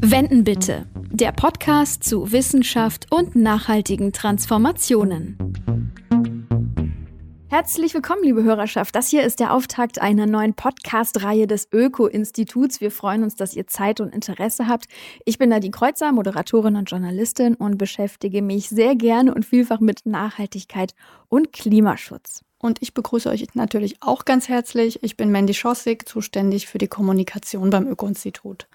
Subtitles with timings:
[0.00, 0.86] Wenden bitte.
[1.12, 5.38] Der Podcast zu Wissenschaft und nachhaltigen Transformationen.
[7.48, 8.96] Herzlich willkommen, liebe Hörerschaft.
[8.96, 12.80] Das hier ist der Auftakt einer neuen Podcast-Reihe des Öko-Instituts.
[12.80, 14.86] Wir freuen uns, dass ihr Zeit und Interesse habt.
[15.24, 20.06] Ich bin Nadine Kreuzer, Moderatorin und Journalistin und beschäftige mich sehr gerne und vielfach mit
[20.06, 20.94] Nachhaltigkeit
[21.28, 22.40] und Klimaschutz.
[22.64, 25.02] Und ich begrüße euch natürlich auch ganz herzlich.
[25.02, 28.68] Ich bin Mandy Schossig, zuständig für die Kommunikation beim Öko-Institut.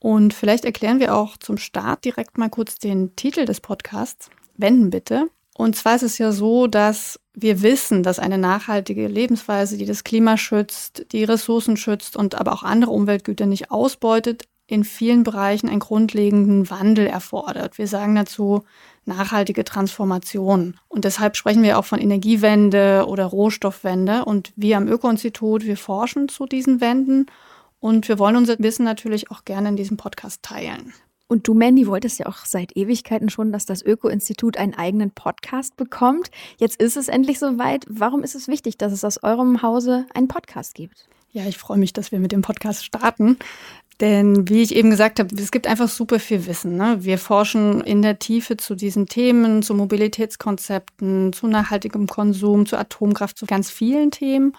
[0.00, 4.30] Und vielleicht erklären wir auch zum Start direkt mal kurz den Titel des Podcasts.
[4.56, 5.28] Wenden bitte.
[5.56, 10.02] Und zwar ist es ja so, dass wir wissen, dass eine nachhaltige Lebensweise, die das
[10.02, 15.68] Klima schützt, die Ressourcen schützt und aber auch andere Umweltgüter nicht ausbeutet, in vielen Bereichen
[15.68, 17.78] einen grundlegenden Wandel erfordert.
[17.78, 18.64] Wir sagen dazu
[19.04, 20.76] nachhaltige Transformation.
[20.88, 24.24] Und deshalb sprechen wir auch von Energiewende oder Rohstoffwende.
[24.24, 27.26] Und wir am Öko-Institut, wir forschen zu diesen Wenden
[27.80, 30.92] und wir wollen unser Wissen natürlich auch gerne in diesem Podcast teilen.
[31.26, 35.76] Und du, Mandy, wolltest ja auch seit Ewigkeiten schon, dass das Öko-Institut einen eigenen Podcast
[35.76, 36.30] bekommt.
[36.58, 37.86] Jetzt ist es endlich soweit.
[37.88, 41.08] Warum ist es wichtig, dass es aus eurem Hause einen Podcast gibt?
[41.30, 43.38] Ja, ich freue mich, dass wir mit dem Podcast starten.
[44.00, 46.76] Denn wie ich eben gesagt habe, es gibt einfach super viel Wissen.
[46.76, 46.98] Ne?
[47.00, 53.36] Wir forschen in der Tiefe zu diesen Themen, zu Mobilitätskonzepten, zu nachhaltigem Konsum, zu Atomkraft,
[53.36, 54.56] zu ganz vielen Themen.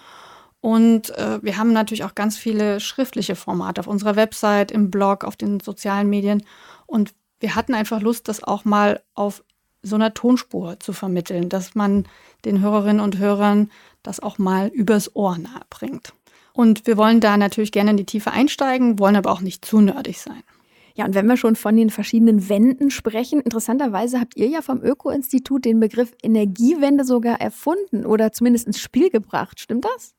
[0.60, 5.24] Und äh, wir haben natürlich auch ganz viele schriftliche Formate auf unserer Website, im Blog,
[5.24, 6.44] auf den sozialen Medien.
[6.86, 9.42] Und wir hatten einfach Lust, das auch mal auf
[9.82, 12.06] so einer Tonspur zu vermitteln, dass man
[12.44, 13.72] den Hörerinnen und Hörern
[14.04, 16.12] das auch mal übers Ohr nahe bringt.
[16.52, 19.80] Und wir wollen da natürlich gerne in die Tiefe einsteigen, wollen aber auch nicht zu
[19.80, 20.42] nerdig sein.
[20.94, 24.82] Ja, und wenn wir schon von den verschiedenen Wänden sprechen, interessanterweise habt ihr ja vom
[24.82, 29.58] Öko-Institut den Begriff Energiewende sogar erfunden oder zumindest ins Spiel gebracht.
[29.58, 30.14] Stimmt das?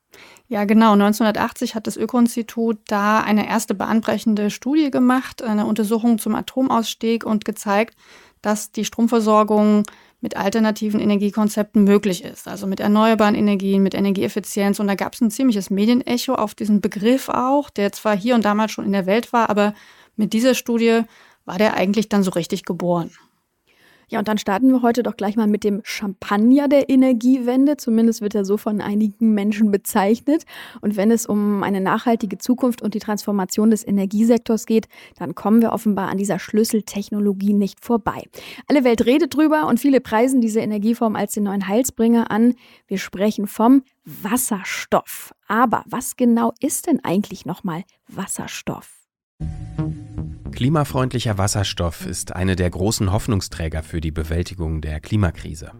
[0.48, 0.92] Ja, genau.
[0.92, 7.44] 1980 hat das Öko-Institut da eine erste bahnbrechende Studie gemacht, eine Untersuchung zum Atomausstieg und
[7.44, 7.96] gezeigt,
[8.42, 9.84] dass die Stromversorgung
[10.24, 14.80] mit alternativen Energiekonzepten möglich ist, also mit erneuerbaren Energien, mit Energieeffizienz.
[14.80, 18.42] Und da gab es ein ziemliches Medienecho auf diesen Begriff auch, der zwar hier und
[18.42, 19.74] damals schon in der Welt war, aber
[20.16, 21.02] mit dieser Studie
[21.44, 23.10] war der eigentlich dann so richtig geboren.
[24.14, 27.76] Ja, und dann starten wir heute doch gleich mal mit dem Champagner der Energiewende.
[27.76, 30.44] Zumindest wird er so von einigen Menschen bezeichnet.
[30.80, 34.86] Und wenn es um eine nachhaltige Zukunft und die Transformation des Energiesektors geht,
[35.18, 38.22] dann kommen wir offenbar an dieser Schlüsseltechnologie nicht vorbei.
[38.68, 42.54] Alle Welt redet drüber und viele preisen diese Energieform als den neuen Heilsbringer an.
[42.86, 45.34] Wir sprechen vom Wasserstoff.
[45.48, 48.92] Aber was genau ist denn eigentlich nochmal Wasserstoff?
[50.54, 55.72] Klimafreundlicher Wasserstoff ist eine der großen Hoffnungsträger für die Bewältigung der Klimakrise.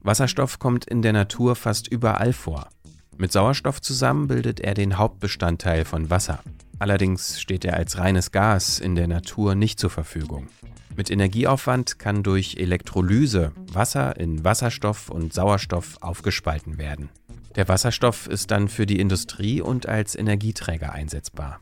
[0.00, 2.70] Wasserstoff kommt in der Natur fast überall vor.
[3.18, 6.42] Mit Sauerstoff zusammen bildet er den Hauptbestandteil von Wasser.
[6.78, 10.48] Allerdings steht er als reines Gas in der Natur nicht zur Verfügung.
[10.96, 17.10] Mit Energieaufwand kann durch Elektrolyse Wasser in Wasserstoff und Sauerstoff aufgespalten werden.
[17.54, 21.60] Der Wasserstoff ist dann für die Industrie und als Energieträger einsetzbar.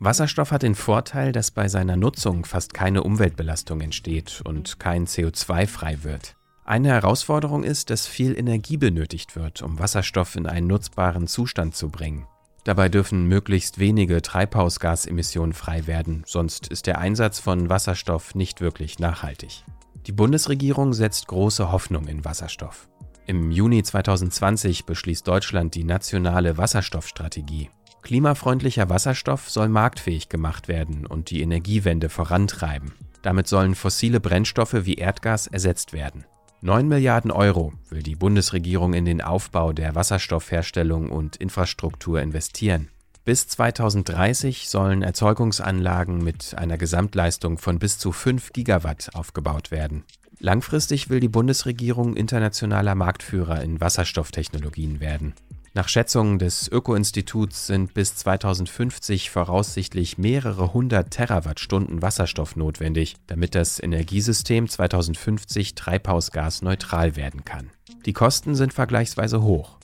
[0.00, 5.66] Wasserstoff hat den Vorteil, dass bei seiner Nutzung fast keine Umweltbelastung entsteht und kein CO2
[5.66, 6.36] frei wird.
[6.64, 11.88] Eine Herausforderung ist, dass viel Energie benötigt wird, um Wasserstoff in einen nutzbaren Zustand zu
[11.88, 12.28] bringen.
[12.62, 19.00] Dabei dürfen möglichst wenige Treibhausgasemissionen frei werden, sonst ist der Einsatz von Wasserstoff nicht wirklich
[19.00, 19.64] nachhaltig.
[20.06, 22.88] Die Bundesregierung setzt große Hoffnung in Wasserstoff.
[23.26, 27.70] Im Juni 2020 beschließt Deutschland die nationale Wasserstoffstrategie.
[28.02, 32.92] Klimafreundlicher Wasserstoff soll marktfähig gemacht werden und die Energiewende vorantreiben.
[33.22, 36.24] Damit sollen fossile Brennstoffe wie Erdgas ersetzt werden.
[36.60, 42.88] 9 Milliarden Euro will die Bundesregierung in den Aufbau der Wasserstoffherstellung und Infrastruktur investieren.
[43.24, 50.04] Bis 2030 sollen Erzeugungsanlagen mit einer Gesamtleistung von bis zu 5 Gigawatt aufgebaut werden.
[50.40, 55.34] Langfristig will die Bundesregierung internationaler Marktführer in Wasserstofftechnologien werden.
[55.78, 63.80] Nach Schätzungen des Öko-Instituts sind bis 2050 voraussichtlich mehrere hundert Terawattstunden Wasserstoff notwendig, damit das
[63.80, 67.70] Energiesystem 2050 treibhausgasneutral werden kann.
[68.06, 69.78] Die Kosten sind vergleichsweise hoch.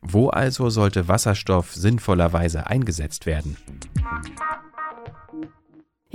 [0.00, 3.56] Wo also sollte Wasserstoff sinnvollerweise eingesetzt werden?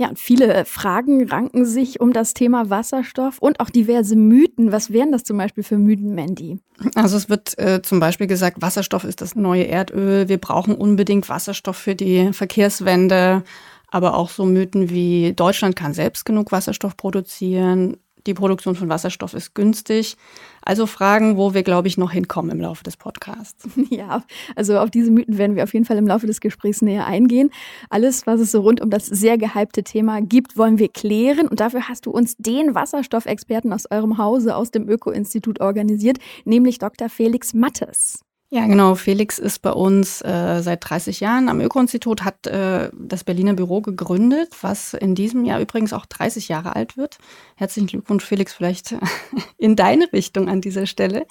[0.00, 4.72] Ja, und viele Fragen ranken sich um das Thema Wasserstoff und auch diverse Mythen.
[4.72, 6.58] Was wären das zum Beispiel für Mythen, Mandy?
[6.94, 10.30] Also es wird äh, zum Beispiel gesagt, Wasserstoff ist das neue Erdöl.
[10.30, 13.42] Wir brauchen unbedingt Wasserstoff für die Verkehrswende.
[13.88, 17.98] Aber auch so Mythen wie Deutschland kann selbst genug Wasserstoff produzieren.
[18.26, 20.16] Die Produktion von Wasserstoff ist günstig.
[20.62, 23.68] Also Fragen, wo wir, glaube ich, noch hinkommen im Laufe des Podcasts.
[23.90, 24.22] Ja,
[24.54, 27.50] also auf diese Mythen werden wir auf jeden Fall im Laufe des Gesprächs näher eingehen.
[27.88, 31.48] Alles, was es so rund um das sehr gehypte Thema gibt, wollen wir klären.
[31.48, 36.78] Und dafür hast du uns den Wasserstoffexperten aus eurem Hause, aus dem Öko-Institut organisiert, nämlich
[36.78, 37.08] Dr.
[37.08, 38.20] Felix Mattes.
[38.52, 38.96] Ja, genau.
[38.96, 43.80] Felix ist bei uns äh, seit 30 Jahren am Öko-Institut, hat äh, das Berliner Büro
[43.80, 47.18] gegründet, was in diesem Jahr übrigens auch 30 Jahre alt wird.
[47.54, 48.96] Herzlichen Glückwunsch, Felix, vielleicht
[49.56, 51.26] in deine Richtung an dieser Stelle.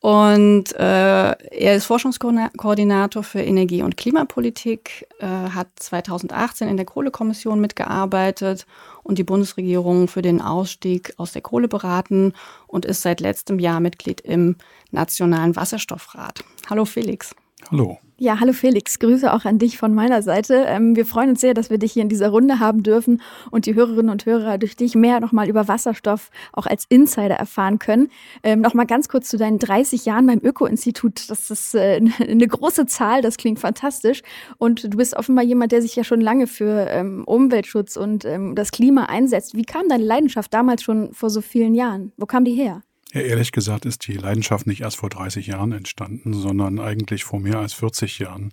[0.00, 7.60] Und äh, er ist Forschungskoordinator für Energie- und Klimapolitik, äh, hat 2018 in der Kohlekommission
[7.60, 8.66] mitgearbeitet
[9.02, 12.32] und die Bundesregierung für den Ausstieg aus der Kohle beraten
[12.66, 14.56] und ist seit letztem Jahr Mitglied im
[14.90, 16.44] Nationalen Wasserstoffrat.
[16.70, 17.34] Hallo Felix.
[17.70, 17.98] Hallo.
[18.22, 20.66] Ja, hallo Felix, Grüße auch an dich von meiner Seite.
[20.66, 23.64] Ähm, wir freuen uns sehr, dass wir dich hier in dieser Runde haben dürfen und
[23.64, 28.10] die Hörerinnen und Hörer durch dich mehr nochmal über Wasserstoff auch als Insider erfahren können.
[28.42, 31.30] Ähm, nochmal ganz kurz zu deinen 30 Jahren beim Öko-Institut.
[31.30, 34.20] Das ist äh, eine große Zahl, das klingt fantastisch.
[34.58, 38.54] Und du bist offenbar jemand, der sich ja schon lange für ähm, Umweltschutz und ähm,
[38.54, 39.54] das Klima einsetzt.
[39.54, 42.12] Wie kam deine Leidenschaft damals schon vor so vielen Jahren?
[42.18, 42.82] Wo kam die her?
[43.12, 47.40] Ja, ehrlich gesagt ist die Leidenschaft nicht erst vor 30 Jahren entstanden, sondern eigentlich vor
[47.40, 48.52] mehr als 40 Jahren,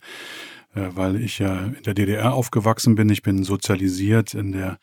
[0.74, 3.10] äh, weil ich ja in der DDR aufgewachsen bin.
[3.10, 4.80] Ich bin sozialisiert in der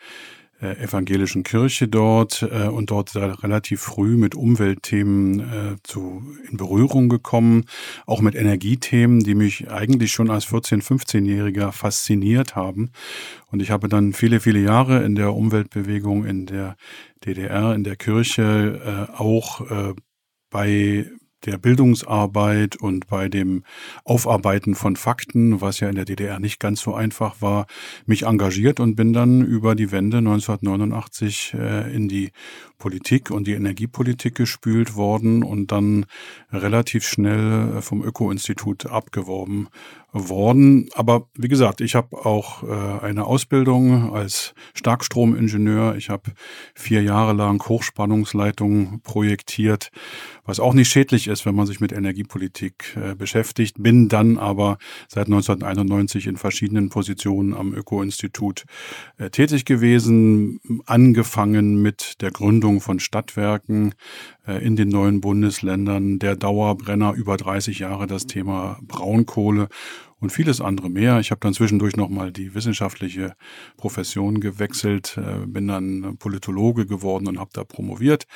[0.60, 7.08] äh, evangelischen Kirche dort äh, und dort relativ früh mit Umweltthemen äh, zu, in Berührung
[7.08, 7.64] gekommen,
[8.06, 12.90] auch mit Energiethemen, die mich eigentlich schon als 14-, 15-Jähriger fasziniert haben.
[13.50, 16.76] Und ich habe dann viele, viele Jahre in der Umweltbewegung in der
[17.24, 19.94] DDR, in der Kirche äh, auch äh,
[20.50, 21.06] bei
[21.46, 23.64] der Bildungsarbeit und bei dem
[24.04, 27.66] Aufarbeiten von Fakten, was ja in der DDR nicht ganz so einfach war,
[28.06, 32.32] mich engagiert und bin dann über die Wende 1989 äh, in die
[32.78, 36.06] Politik und die Energiepolitik gespült worden und dann
[36.52, 39.68] relativ schnell äh, vom Öko-Institut abgeworben
[40.14, 40.88] worden.
[40.94, 45.96] Aber wie gesagt, ich habe auch äh, eine Ausbildung als Starkstromingenieur.
[45.96, 46.32] Ich habe
[46.74, 49.90] vier Jahre lang Hochspannungsleitungen projektiert,
[50.44, 53.82] was auch nicht schädlich ist, wenn man sich mit Energiepolitik äh, beschäftigt.
[53.82, 54.78] Bin dann aber
[55.08, 58.64] seit 1991 in verschiedenen Positionen am Öko-Institut
[59.18, 63.94] äh, tätig gewesen, angefangen mit der Gründung von Stadtwerken
[64.46, 69.68] in den neuen Bundesländern, der Dauerbrenner über 30 Jahre das Thema Braunkohle
[70.20, 71.20] und vieles andere mehr.
[71.20, 73.34] Ich habe dann zwischendurch nochmal die wissenschaftliche
[73.76, 78.26] Profession gewechselt, äh, bin dann Politologe geworden und habe da promoviert.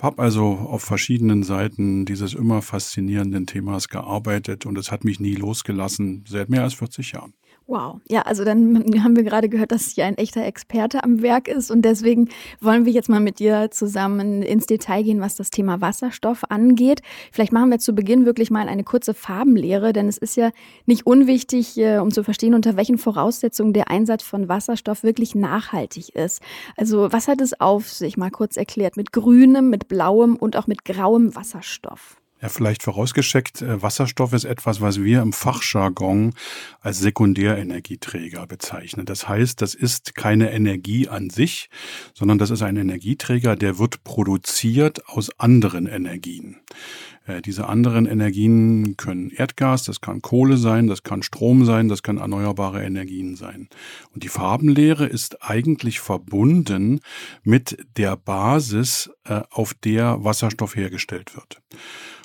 [0.00, 5.36] Habe also auf verschiedenen Seiten dieses immer faszinierenden Themas gearbeitet und es hat mich nie
[5.36, 7.34] losgelassen, seit mehr als 40 Jahren.
[7.72, 8.02] Wow.
[8.06, 11.70] Ja, also dann haben wir gerade gehört, dass hier ein echter Experte am Werk ist
[11.70, 12.28] und deswegen
[12.60, 17.00] wollen wir jetzt mal mit dir zusammen ins Detail gehen, was das Thema Wasserstoff angeht.
[17.32, 20.50] Vielleicht machen wir zu Beginn wirklich mal eine kurze Farbenlehre, denn es ist ja
[20.84, 26.14] nicht unwichtig, äh, um zu verstehen, unter welchen Voraussetzungen der Einsatz von Wasserstoff wirklich nachhaltig
[26.14, 26.42] ist.
[26.76, 30.66] Also was hat es auf sich, mal kurz erklärt, mit grünem, mit blauem und auch
[30.66, 32.21] mit grauem Wasserstoff?
[32.42, 36.34] Ja, vielleicht vorausgeschickt, äh, Wasserstoff ist etwas, was wir im Fachjargon
[36.80, 39.06] als Sekundärenergieträger bezeichnen.
[39.06, 41.70] Das heißt, das ist keine Energie an sich,
[42.14, 46.56] sondern das ist ein Energieträger, der wird produziert aus anderen Energien.
[47.26, 52.02] Äh, diese anderen Energien können Erdgas, das kann Kohle sein, das kann Strom sein, das
[52.02, 53.68] kann erneuerbare Energien sein.
[54.14, 56.98] Und die Farbenlehre ist eigentlich verbunden
[57.44, 61.62] mit der Basis, äh, auf der Wasserstoff hergestellt wird.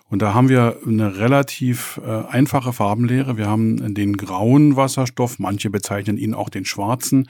[0.09, 3.37] Und da haben wir eine relativ äh, einfache Farbenlehre.
[3.37, 7.27] Wir haben den grauen Wasserstoff, manche bezeichnen ihn auch den schwarzen.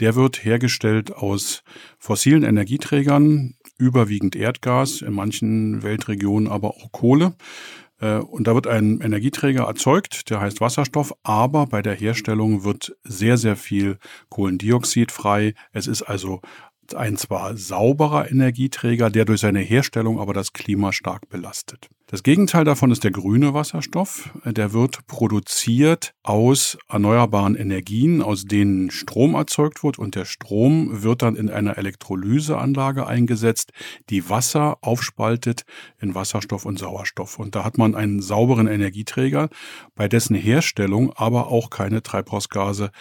[0.00, 1.62] Der wird hergestellt aus
[1.98, 7.34] fossilen Energieträgern, überwiegend Erdgas, in manchen Weltregionen aber auch Kohle.
[8.00, 12.96] Äh, und da wird ein Energieträger erzeugt, der heißt Wasserstoff, aber bei der Herstellung wird
[13.04, 13.98] sehr, sehr viel
[14.30, 15.54] Kohlendioxid frei.
[15.72, 16.40] Es ist also
[16.94, 21.88] ein zwar sauberer Energieträger, der durch seine Herstellung aber das Klima stark belastet.
[22.08, 24.30] Das Gegenteil davon ist der grüne Wasserstoff.
[24.44, 31.22] Der wird produziert aus erneuerbaren Energien, aus denen Strom erzeugt wird und der Strom wird
[31.22, 33.72] dann in einer Elektrolyseanlage eingesetzt,
[34.08, 35.64] die Wasser aufspaltet
[35.98, 37.40] in Wasserstoff und Sauerstoff.
[37.40, 39.48] Und da hat man einen sauberen Energieträger,
[39.96, 42.92] bei dessen Herstellung aber auch keine Treibhausgase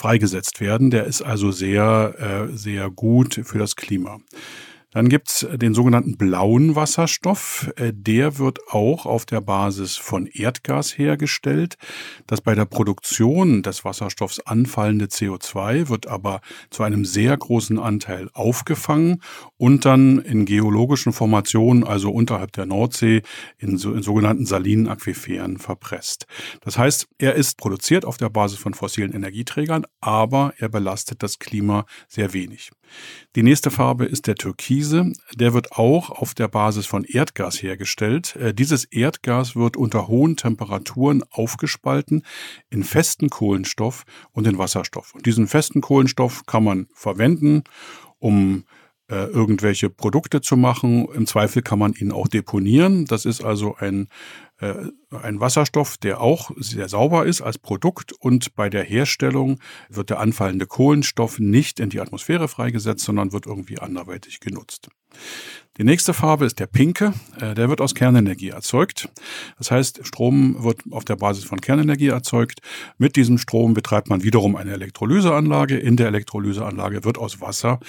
[0.00, 0.90] freigesetzt werden.
[0.90, 4.18] Der ist also sehr, äh, sehr gut für das Klima.
[4.92, 7.70] Dann gibt's den sogenannten blauen Wasserstoff.
[7.76, 11.76] Äh, der wird auch auf der Basis von Erdgas hergestellt.
[12.26, 18.30] Das bei der Produktion des Wasserstoffs anfallende CO2 wird aber zu einem sehr großen Anteil
[18.32, 19.22] aufgefangen
[19.56, 23.22] und dann in geologischen Formationen, also unterhalb der Nordsee,
[23.58, 26.26] in, so, in sogenannten salinen Aquiferen verpresst.
[26.62, 31.38] Das heißt, er ist produziert auf der Basis von fossilen Energieträgern, aber er belastet das
[31.38, 32.70] Klima sehr wenig.
[33.36, 35.12] Die nächste Farbe ist der Türkise.
[35.34, 38.36] Der wird auch auf der Basis von Erdgas hergestellt.
[38.36, 42.24] Äh, dieses Erdgas wird unter hohen Temperaturen aufgespalten
[42.70, 45.14] in festen Kohlenstoff und in Wasserstoff.
[45.14, 47.64] Und diesen festen Kohlenstoff kann man verwenden,
[48.18, 48.64] um
[49.10, 51.08] äh, irgendwelche Produkte zu machen.
[51.12, 53.06] Im Zweifel kann man ihn auch deponieren.
[53.06, 54.08] Das ist also ein
[54.60, 54.74] äh,
[55.10, 60.20] ein Wasserstoff, der auch sehr sauber ist als Produkt und bei der Herstellung wird der
[60.20, 64.88] anfallende Kohlenstoff nicht in die Atmosphäre freigesetzt, sondern wird irgendwie anderweitig genutzt.
[65.80, 67.14] Die nächste Farbe ist der pinke.
[67.40, 69.08] Äh, der wird aus Kernenergie erzeugt.
[69.56, 72.60] Das heißt, Strom wird auf der Basis von Kernenergie erzeugt.
[72.98, 75.78] Mit diesem Strom betreibt man wiederum eine Elektrolyseanlage.
[75.78, 77.80] In der Elektrolyseanlage wird aus Wasser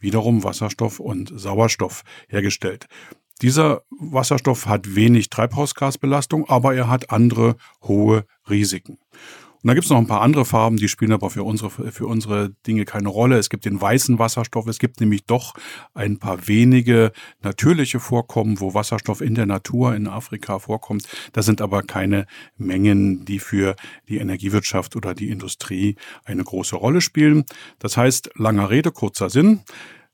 [0.00, 2.88] wiederum Wasserstoff und Sauerstoff hergestellt.
[3.42, 8.98] Dieser Wasserstoff hat wenig Treibhausgasbelastung, aber er hat andere hohe Risiken.
[9.66, 12.06] Und da gibt es noch ein paar andere Farben, die spielen aber für unsere, für
[12.06, 13.36] unsere Dinge keine Rolle.
[13.36, 14.68] Es gibt den weißen Wasserstoff.
[14.68, 15.54] Es gibt nämlich doch
[15.92, 17.10] ein paar wenige
[17.42, 21.08] natürliche Vorkommen, wo Wasserstoff in der Natur in Afrika vorkommt.
[21.32, 23.74] Das sind aber keine Mengen, die für
[24.08, 27.44] die Energiewirtschaft oder die Industrie eine große Rolle spielen.
[27.80, 29.64] Das heißt, langer Rede, kurzer Sinn.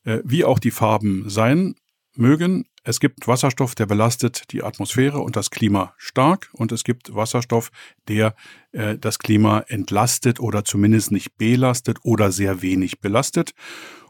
[0.04, 1.74] Äh, wie auch die Farben sein
[2.16, 7.14] mögen, es gibt Wasserstoff, der belastet die Atmosphäre und das Klima stark und es gibt
[7.14, 7.70] Wasserstoff,
[8.08, 8.34] der
[8.72, 13.54] äh, das Klima entlastet oder zumindest nicht belastet oder sehr wenig belastet.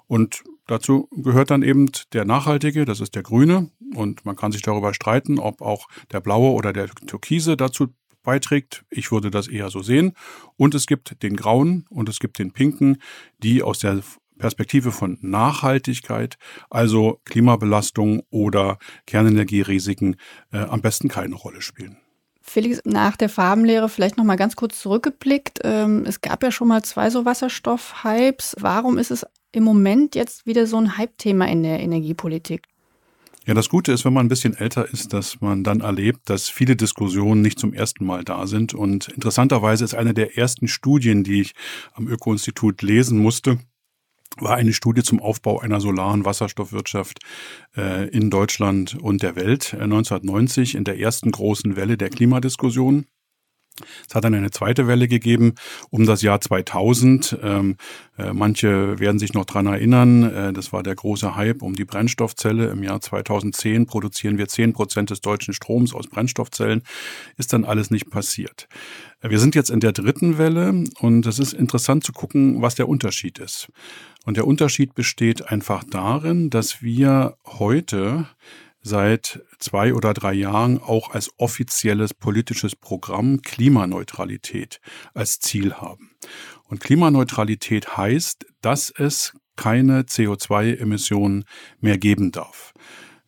[0.06, 3.70] Und dazu gehört dann eben der nachhaltige, das ist der grüne.
[3.94, 7.88] Und man kann sich darüber streiten, ob auch der blaue oder der türkise dazu
[8.22, 8.84] beiträgt.
[8.88, 10.12] Ich würde das eher so sehen.
[10.56, 13.02] Und es gibt den grauen und es gibt den pinken,
[13.42, 14.02] die aus der
[14.42, 16.36] Perspektive von Nachhaltigkeit,
[16.68, 20.16] also Klimabelastung oder Kernenergierisiken,
[20.52, 21.96] äh, am besten keine Rolle spielen.
[22.40, 25.60] Felix, nach der Farbenlehre vielleicht noch mal ganz kurz zurückgeblickt.
[25.62, 28.56] Ähm, es gab ja schon mal zwei so Wasserstoff-Hypes.
[28.58, 32.64] Warum ist es im Moment jetzt wieder so ein Hype-Thema in der Energiepolitik?
[33.46, 36.48] Ja, das Gute ist, wenn man ein bisschen älter ist, dass man dann erlebt, dass
[36.48, 38.74] viele Diskussionen nicht zum ersten Mal da sind.
[38.74, 41.54] Und interessanterweise ist eine der ersten Studien, die ich
[41.92, 43.60] am Öko-Institut lesen musste,
[44.38, 47.20] war eine Studie zum Aufbau einer solaren Wasserstoffwirtschaft
[47.76, 53.06] äh, in Deutschland und der Welt äh, 1990 in der ersten großen Welle der Klimadiskussion.
[54.06, 55.54] Es hat dann eine zweite Welle gegeben
[55.90, 57.38] um das Jahr 2000.
[57.42, 57.76] Ähm,
[58.18, 60.22] äh, manche werden sich noch dran erinnern.
[60.22, 62.70] Äh, das war der große Hype um die Brennstoffzelle.
[62.70, 66.82] Im Jahr 2010 produzieren wir zehn Prozent des deutschen Stroms aus Brennstoffzellen.
[67.38, 68.68] Ist dann alles nicht passiert.
[69.22, 72.88] Wir sind jetzt in der dritten Welle und es ist interessant zu gucken, was der
[72.88, 73.68] Unterschied ist.
[74.24, 78.26] Und der Unterschied besteht einfach darin, dass wir heute
[78.82, 84.80] seit zwei oder drei Jahren auch als offizielles politisches Programm Klimaneutralität
[85.14, 86.10] als Ziel haben.
[86.64, 91.44] Und Klimaneutralität heißt, dass es keine CO2-Emissionen
[91.80, 92.72] mehr geben darf.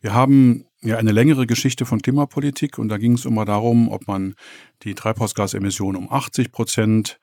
[0.01, 4.07] Wir haben ja eine längere Geschichte von Klimapolitik und da ging es immer darum, ob
[4.07, 4.35] man
[4.83, 7.19] die Treibhausgasemissionen um 80 Prozent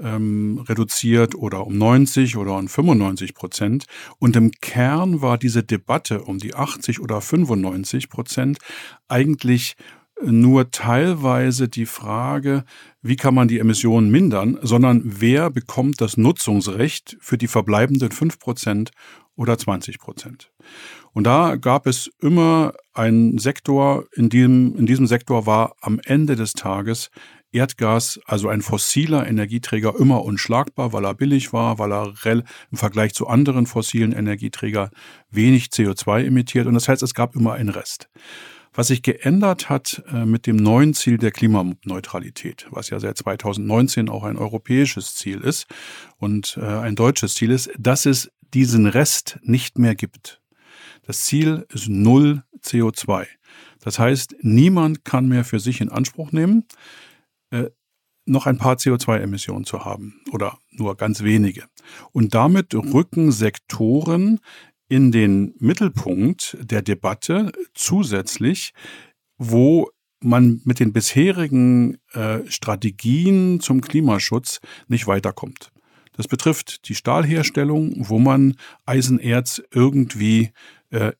[0.00, 3.86] ähm, reduziert oder um 90 oder um 95 Prozent.
[4.18, 8.58] Und im Kern war diese Debatte um die 80 oder 95 Prozent
[9.08, 9.76] eigentlich
[10.24, 12.64] nur teilweise die Frage,
[13.00, 18.38] wie kann man die Emissionen mindern, sondern wer bekommt das Nutzungsrecht für die verbleibenden 5
[18.38, 18.90] Prozent
[19.36, 20.52] oder 20 Prozent.
[21.12, 26.36] Und da gab es immer einen Sektor, in diesem, in diesem Sektor war am Ende
[26.36, 27.10] des Tages
[27.52, 33.14] Erdgas, also ein fossiler Energieträger, immer unschlagbar, weil er billig war, weil er im Vergleich
[33.14, 34.90] zu anderen fossilen Energieträgern
[35.30, 36.66] wenig CO2 emittiert.
[36.66, 38.08] Und das heißt, es gab immer einen Rest.
[38.74, 44.08] Was sich geändert hat äh, mit dem neuen Ziel der Klimaneutralität, was ja seit 2019
[44.08, 45.66] auch ein europäisches Ziel ist
[46.16, 50.40] und äh, ein deutsches Ziel ist, dass es diesen Rest nicht mehr gibt.
[51.06, 53.26] Das Ziel ist null CO2.
[53.80, 56.64] Das heißt, niemand kann mehr für sich in Anspruch nehmen,
[57.52, 57.70] äh,
[58.24, 61.64] noch ein paar CO2-Emissionen zu haben oder nur ganz wenige.
[62.12, 64.40] Und damit rücken Sektoren
[64.88, 68.72] in den Mittelpunkt der Debatte zusätzlich,
[69.38, 69.90] wo
[70.20, 75.72] man mit den bisherigen äh, Strategien zum Klimaschutz nicht weiterkommt.
[76.16, 78.54] Das betrifft die Stahlherstellung, wo man
[78.84, 80.50] Eisenerz irgendwie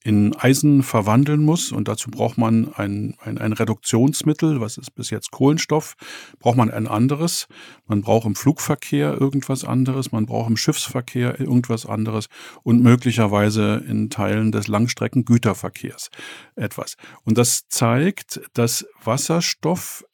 [0.05, 1.73] in Eisen verwandeln muss.
[1.73, 5.95] Und dazu braucht man ein, ein, ein Reduktionsmittel, was ist bis jetzt Kohlenstoff,
[6.39, 7.49] braucht man ein anderes.
[7.87, 12.29] Man braucht im Flugverkehr irgendwas anderes, man braucht im Schiffsverkehr irgendwas anderes
[12.63, 16.11] und möglicherweise in Teilen des Langstreckengüterverkehrs
[16.55, 16.97] etwas.
[17.25, 20.05] Und das zeigt, dass Wasserstoff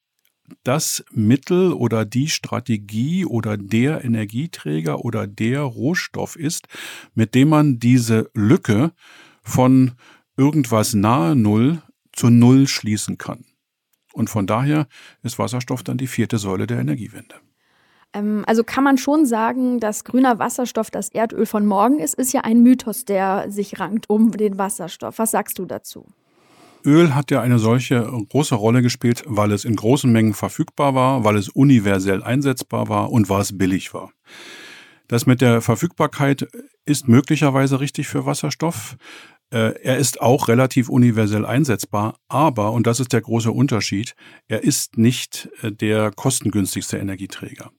[0.64, 6.68] das Mittel oder die Strategie oder der Energieträger oder der Rohstoff ist,
[7.14, 8.92] mit dem man diese Lücke
[9.48, 9.92] von
[10.36, 13.44] irgendwas nahe Null zu Null schließen kann.
[14.12, 14.86] Und von daher
[15.22, 17.36] ist Wasserstoff dann die vierte Säule der Energiewende.
[18.12, 22.32] Ähm, also kann man schon sagen, dass grüner Wasserstoff das Erdöl von morgen ist, ist
[22.32, 25.18] ja ein Mythos, der sich rankt um den Wasserstoff.
[25.18, 26.06] Was sagst du dazu?
[26.84, 31.24] Öl hat ja eine solche große Rolle gespielt, weil es in großen Mengen verfügbar war,
[31.24, 34.10] weil es universell einsetzbar war und weil es billig war.
[35.08, 36.48] Das mit der Verfügbarkeit
[36.84, 38.96] ist möglicherweise richtig für Wasserstoff.
[39.50, 44.14] Äh, er ist auch relativ universell einsetzbar, aber, und das ist der große Unterschied,
[44.46, 47.70] er ist nicht äh, der kostengünstigste Energieträger.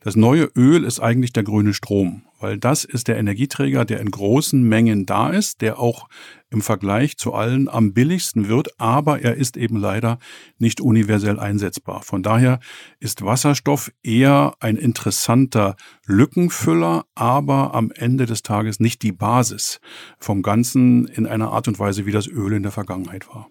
[0.00, 4.10] Das neue Öl ist eigentlich der grüne Strom, weil das ist der Energieträger, der in
[4.10, 6.08] großen Mengen da ist, der auch
[6.54, 10.18] im Vergleich zu allen am billigsten wird, aber er ist eben leider
[10.58, 12.02] nicht universell einsetzbar.
[12.02, 12.60] Von daher
[13.00, 15.74] ist Wasserstoff eher ein interessanter
[16.06, 19.80] Lückenfüller, aber am Ende des Tages nicht die Basis
[20.18, 23.48] vom Ganzen in einer Art und Weise, wie das Öl in der Vergangenheit war.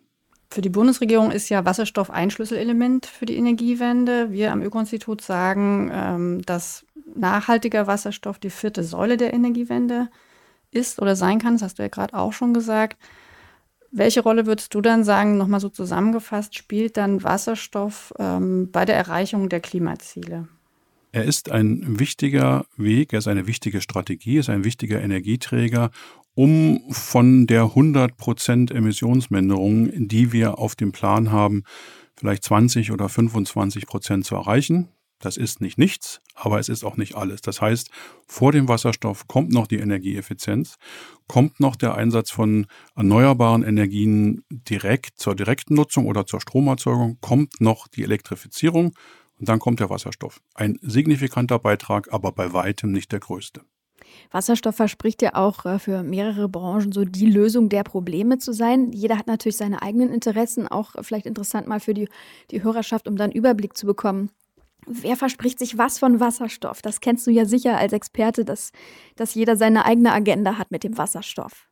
[0.50, 4.32] Für die Bundesregierung ist ja Wasserstoff ein Schlüsselelement für die Energiewende.
[4.32, 10.33] Wir am Öko-Institut sagen, ähm, dass nachhaltiger Wasserstoff die vierte Säule der Energiewende ist
[11.02, 11.54] oder sein kann.
[11.54, 12.98] Das hast du ja gerade auch schon gesagt.
[13.92, 18.96] Welche Rolle würdest du dann sagen, nochmal so zusammengefasst, spielt dann Wasserstoff ähm, bei der
[18.96, 20.48] Erreichung der Klimaziele?
[21.12, 25.92] Er ist ein wichtiger Weg, er ist eine wichtige Strategie, er ist ein wichtiger Energieträger,
[26.34, 31.64] um von der 100% Emissionsminderung, die wir auf dem Plan haben,
[32.16, 34.90] vielleicht 20 oder 25 Prozent zu erreichen.
[35.24, 37.40] Das ist nicht nichts, aber es ist auch nicht alles.
[37.40, 37.90] Das heißt,
[38.28, 40.76] vor dem Wasserstoff kommt noch die Energieeffizienz,
[41.30, 47.62] kommt noch der Einsatz von erneuerbaren Energien direkt zur direkten Nutzung oder zur Stromerzeugung, kommt
[47.62, 48.92] noch die Elektrifizierung
[49.40, 50.42] und dann kommt der Wasserstoff.
[50.56, 53.62] Ein signifikanter Beitrag, aber bei weitem nicht der größte.
[54.32, 58.92] Wasserstoff verspricht ja auch äh, für mehrere Branchen so die Lösung der Probleme zu sein.
[58.92, 62.10] Jeder hat natürlich seine eigenen Interessen, auch vielleicht interessant mal für die,
[62.52, 64.30] die Hörerschaft, um dann Überblick zu bekommen.
[64.88, 66.82] Wer verspricht sich was von Wasserstoff?
[66.82, 68.72] Das kennst du ja sicher als Experte, dass,
[69.16, 71.68] dass jeder seine eigene Agenda hat mit dem Wasserstoff.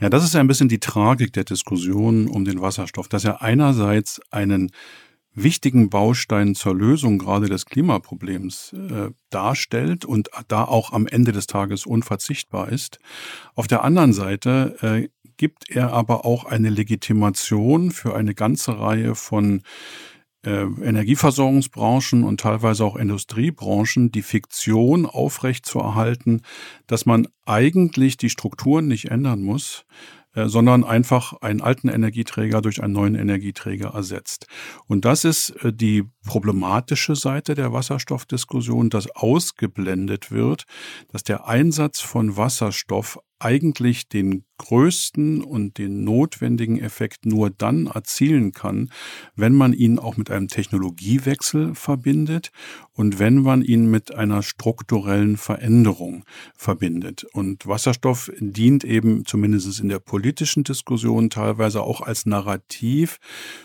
[0.00, 3.42] Ja, das ist ja ein bisschen die Tragik der Diskussion um den Wasserstoff, dass er
[3.42, 4.70] einerseits einen
[5.34, 11.46] wichtigen Baustein zur Lösung gerade des Klimaproblems äh, darstellt und da auch am Ende des
[11.46, 12.98] Tages unverzichtbar ist.
[13.54, 19.14] Auf der anderen Seite äh, gibt er aber auch eine Legitimation für eine ganze Reihe
[19.14, 19.62] von
[20.44, 26.42] äh, Energieversorgungsbranchen und teilweise auch Industriebranchen die Fiktion aufrechtzuerhalten,
[26.86, 29.84] dass man eigentlich die Strukturen nicht ändern muss,
[30.34, 34.46] äh, sondern einfach einen alten Energieträger durch einen neuen Energieträger ersetzt.
[34.86, 40.64] Und das ist äh, die problematische Seite der Wasserstoffdiskussion, dass ausgeblendet wird,
[41.12, 48.52] dass der Einsatz von Wasserstoff eigentlich den größten und den notwendigen Effekt nur dann erzielen
[48.52, 48.90] kann,
[49.34, 52.52] wenn man ihn auch mit einem Technologiewechsel verbindet
[52.92, 56.24] und wenn man ihn mit einer strukturellen Veränderung
[56.56, 57.24] verbindet.
[57.32, 63.18] Und Wasserstoff dient eben zumindest in der politischen Diskussion teilweise auch als Narrativ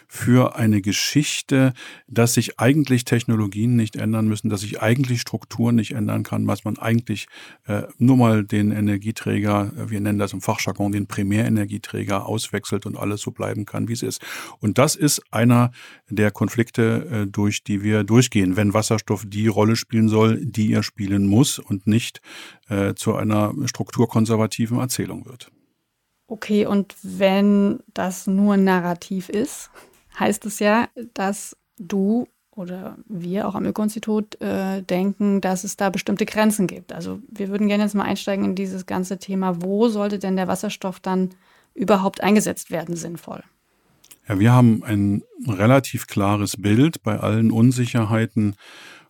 [0.08, 1.74] für eine Geschichte,
[2.08, 6.64] dass sich eigentlich Technologien nicht ändern müssen, dass sich eigentlich Strukturen nicht ändern kann, was
[6.64, 7.28] man eigentlich
[7.68, 12.98] äh, nur mal den Energieträger, äh, wir nennen das im Fachjargon den Primärenergieträger auswechselt und
[12.98, 14.22] alles so bleiben kann, wie es ist.
[14.60, 15.72] Und das ist einer
[16.10, 20.84] der Konflikte, äh, durch die wir durchgehen, wenn Wasserstoff die Rolle spielen soll, die er
[20.84, 22.22] spielen muss und nicht
[22.70, 25.52] äh, zu einer strukturkonservativen Erzählung wird.
[26.28, 29.70] Okay, und wenn das nur narrativ ist,
[30.20, 35.90] heißt es ja, dass du oder wir auch am Öko-Institut äh, denken, dass es da
[35.90, 36.92] bestimmte Grenzen gibt.
[36.92, 40.48] Also wir würden gerne jetzt mal einsteigen in dieses ganze Thema, wo sollte denn der
[40.48, 41.30] Wasserstoff dann
[41.74, 43.44] überhaupt eingesetzt werden, sinnvoll?
[44.28, 48.56] Ja, wir haben ein relativ klares Bild bei allen Unsicherheiten,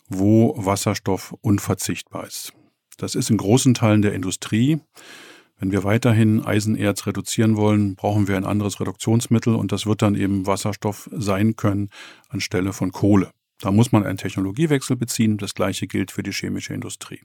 [0.09, 2.53] wo Wasserstoff unverzichtbar ist.
[2.97, 4.79] Das ist in großen Teilen der Industrie.
[5.59, 10.15] Wenn wir weiterhin Eisenerz reduzieren wollen, brauchen wir ein anderes Reduktionsmittel und das wird dann
[10.15, 11.89] eben Wasserstoff sein können
[12.29, 13.31] anstelle von Kohle.
[13.59, 15.37] Da muss man einen Technologiewechsel beziehen.
[15.37, 17.21] Das gleiche gilt für die chemische Industrie.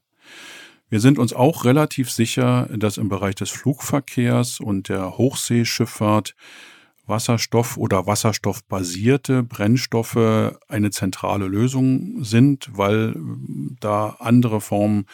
[0.88, 6.34] Wir sind uns auch relativ sicher, dass im Bereich des Flugverkehrs und der Hochseeschifffahrt
[7.06, 13.14] Wasserstoff oder wasserstoffbasierte Brennstoffe eine zentrale Lösung sind, weil
[13.80, 15.06] da andere Formen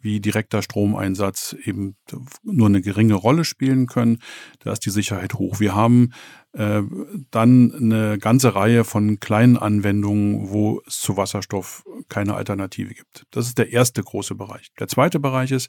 [0.00, 1.96] wie direkter Stromeinsatz eben
[2.42, 4.18] nur eine geringe Rolle spielen können.
[4.60, 5.60] Da ist die Sicherheit hoch.
[5.60, 6.12] Wir haben
[6.56, 6.82] äh,
[7.30, 13.26] dann eine ganze Reihe von kleinen Anwendungen, wo es zu Wasserstoff keine Alternative gibt.
[13.30, 14.72] Das ist der erste große Bereich.
[14.78, 15.68] Der zweite Bereich ist,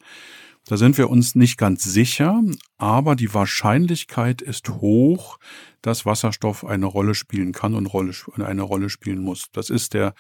[0.66, 2.42] da sind wir uns nicht ganz sicher,
[2.78, 5.40] aber die Wahrscheinlichkeit ist hoch,
[5.82, 7.94] dass Wasserstoff eine Rolle spielen kann und
[8.42, 9.48] eine Rolle spielen muss.
[9.54, 10.14] Das ist der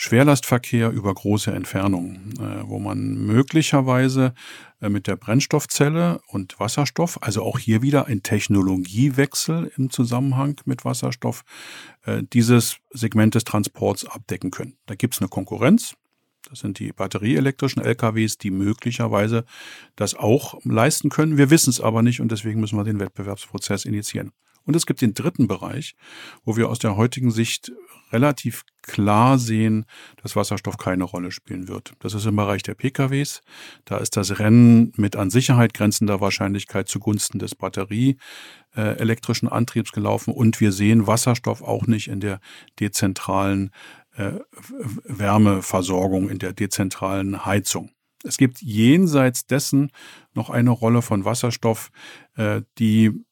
[0.00, 4.32] Schwerlastverkehr über große Entfernungen, äh, wo man möglicherweise
[4.80, 10.84] äh, mit der Brennstoffzelle und Wasserstoff, also auch hier wieder ein Technologiewechsel im Zusammenhang mit
[10.84, 11.42] Wasserstoff,
[12.04, 14.76] äh, dieses Segment des Transports abdecken können.
[14.86, 15.96] Da gibt es eine Konkurrenz.
[16.48, 19.44] Das sind die batterieelektrischen LKWs, die möglicherweise
[19.96, 21.38] das auch leisten können.
[21.38, 24.30] Wir wissen es aber nicht und deswegen müssen wir den Wettbewerbsprozess initiieren.
[24.68, 25.96] Und es gibt den dritten Bereich,
[26.44, 27.72] wo wir aus der heutigen Sicht
[28.12, 29.86] relativ klar sehen,
[30.22, 31.94] dass Wasserstoff keine Rolle spielen wird.
[32.00, 33.40] Das ist im Bereich der PKWs.
[33.86, 40.34] Da ist das Rennen mit an Sicherheit grenzender Wahrscheinlichkeit zugunsten des batterieelektrischen Antriebs gelaufen.
[40.34, 42.38] Und wir sehen Wasserstoff auch nicht in der
[42.78, 43.70] dezentralen
[44.16, 44.32] äh,
[45.04, 47.92] Wärmeversorgung, in der dezentralen Heizung.
[48.22, 49.92] Es gibt jenseits dessen
[50.34, 51.88] noch eine Rolle von Wasserstoff,
[52.36, 53.24] äh, die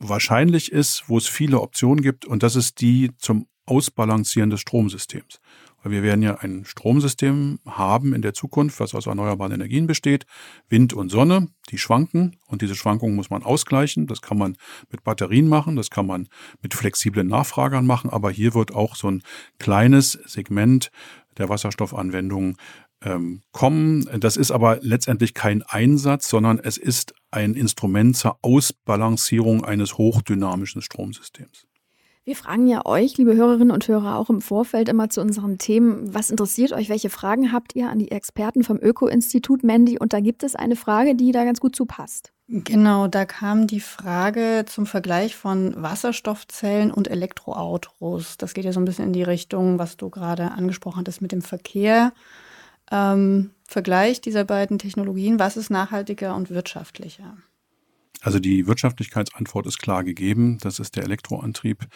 [0.00, 5.40] wahrscheinlich ist, wo es viele Optionen gibt, und das ist die zum Ausbalancieren des Stromsystems.
[5.82, 10.26] Weil wir werden ja ein Stromsystem haben in der Zukunft, was aus erneuerbaren Energien besteht.
[10.68, 14.06] Wind und Sonne, die schwanken und diese Schwankungen muss man ausgleichen.
[14.06, 14.56] Das kann man
[14.90, 16.28] mit Batterien machen, das kann man
[16.60, 19.22] mit flexiblen Nachfragern machen, aber hier wird auch so ein
[19.58, 20.90] kleines Segment
[21.38, 22.56] der Wasserstoffanwendung
[23.04, 24.08] ähm, kommen.
[24.20, 30.82] Das ist aber letztendlich kein Einsatz, sondern es ist ein Instrument zur Ausbalancierung eines hochdynamischen
[30.82, 31.66] Stromsystems.
[32.24, 36.14] Wir fragen ja euch, liebe Hörerinnen und Hörer, auch im Vorfeld immer zu unseren Themen,
[36.14, 39.98] was interessiert euch, welche Fragen habt ihr an die Experten vom Öko-Institut Mandy?
[39.98, 42.32] Und da gibt es eine Frage, die da ganz gut zu passt.
[42.46, 48.36] Genau, da kam die Frage zum Vergleich von Wasserstoffzellen und Elektroautos.
[48.36, 51.32] Das geht ja so ein bisschen in die Richtung, was du gerade angesprochen hattest mit
[51.32, 52.12] dem Verkehr
[52.90, 57.36] ähm, Vergleich dieser beiden Technologien, was ist nachhaltiger und wirtschaftlicher?
[58.22, 60.58] Also die Wirtschaftlichkeitsantwort ist klar gegeben.
[60.60, 61.86] Das ist der Elektroantrieb.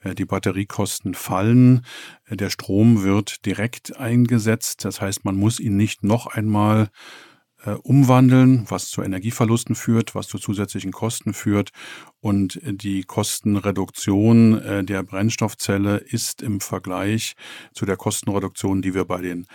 [0.00, 1.84] Äh, die Batteriekosten fallen.
[2.26, 4.84] Äh, der Strom wird direkt eingesetzt.
[4.84, 6.88] Das heißt, man muss ihn nicht noch einmal
[7.64, 11.70] äh, umwandeln, was zu Energieverlusten führt, was zu zusätzlichen Kosten führt.
[12.20, 17.34] Und die Kostenreduktion der Brennstoffzelle ist im Vergleich
[17.72, 19.46] zu der Kostenreduktion, die wir bei den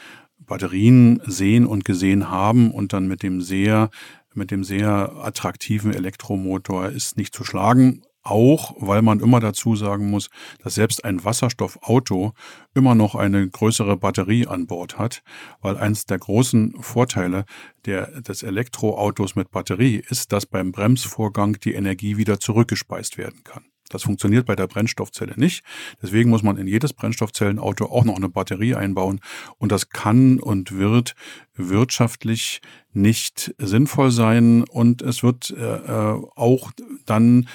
[0.45, 3.89] Batterien sehen und gesehen haben und dann mit dem sehr,
[4.33, 8.03] mit dem sehr attraktiven Elektromotor ist nicht zu schlagen.
[8.23, 10.29] Auch weil man immer dazu sagen muss,
[10.63, 12.33] dass selbst ein Wasserstoffauto
[12.75, 15.23] immer noch eine größere Batterie an Bord hat,
[15.61, 17.45] weil eins der großen Vorteile
[17.85, 23.70] der, des Elektroautos mit Batterie ist, dass beim Bremsvorgang die Energie wieder zurückgespeist werden kann.
[23.91, 25.63] Das funktioniert bei der Brennstoffzelle nicht.
[26.01, 29.19] Deswegen muss man in jedes Brennstoffzellenauto auch noch eine Batterie einbauen.
[29.57, 31.15] Und das kann und wird
[31.55, 32.61] wirtschaftlich
[32.93, 34.63] nicht sinnvoll sein.
[34.63, 36.71] Und es wird äh, äh auch
[37.05, 37.47] dann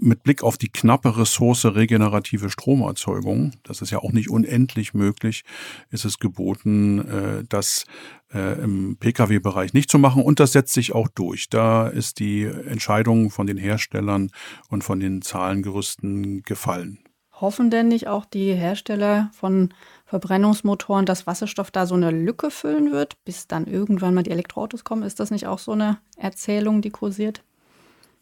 [0.00, 5.44] mit Blick auf die knappe Ressource regenerative Stromerzeugung, das ist ja auch nicht unendlich möglich,
[5.90, 7.84] ist es geboten, äh, das
[8.32, 10.22] äh, im Pkw-Bereich nicht zu machen.
[10.22, 11.48] Und das setzt sich auch durch.
[11.48, 14.30] Da ist die Entscheidung von den Herstellern
[14.68, 16.98] und von den Zahlengerüsten gefallen.
[17.40, 19.72] Hoffen denn nicht auch die Hersteller von
[20.04, 24.84] Verbrennungsmotoren, dass Wasserstoff da so eine Lücke füllen wird, bis dann irgendwann mal die Elektroautos
[24.84, 25.04] kommen?
[25.04, 27.42] Ist das nicht auch so eine Erzählung, die kursiert?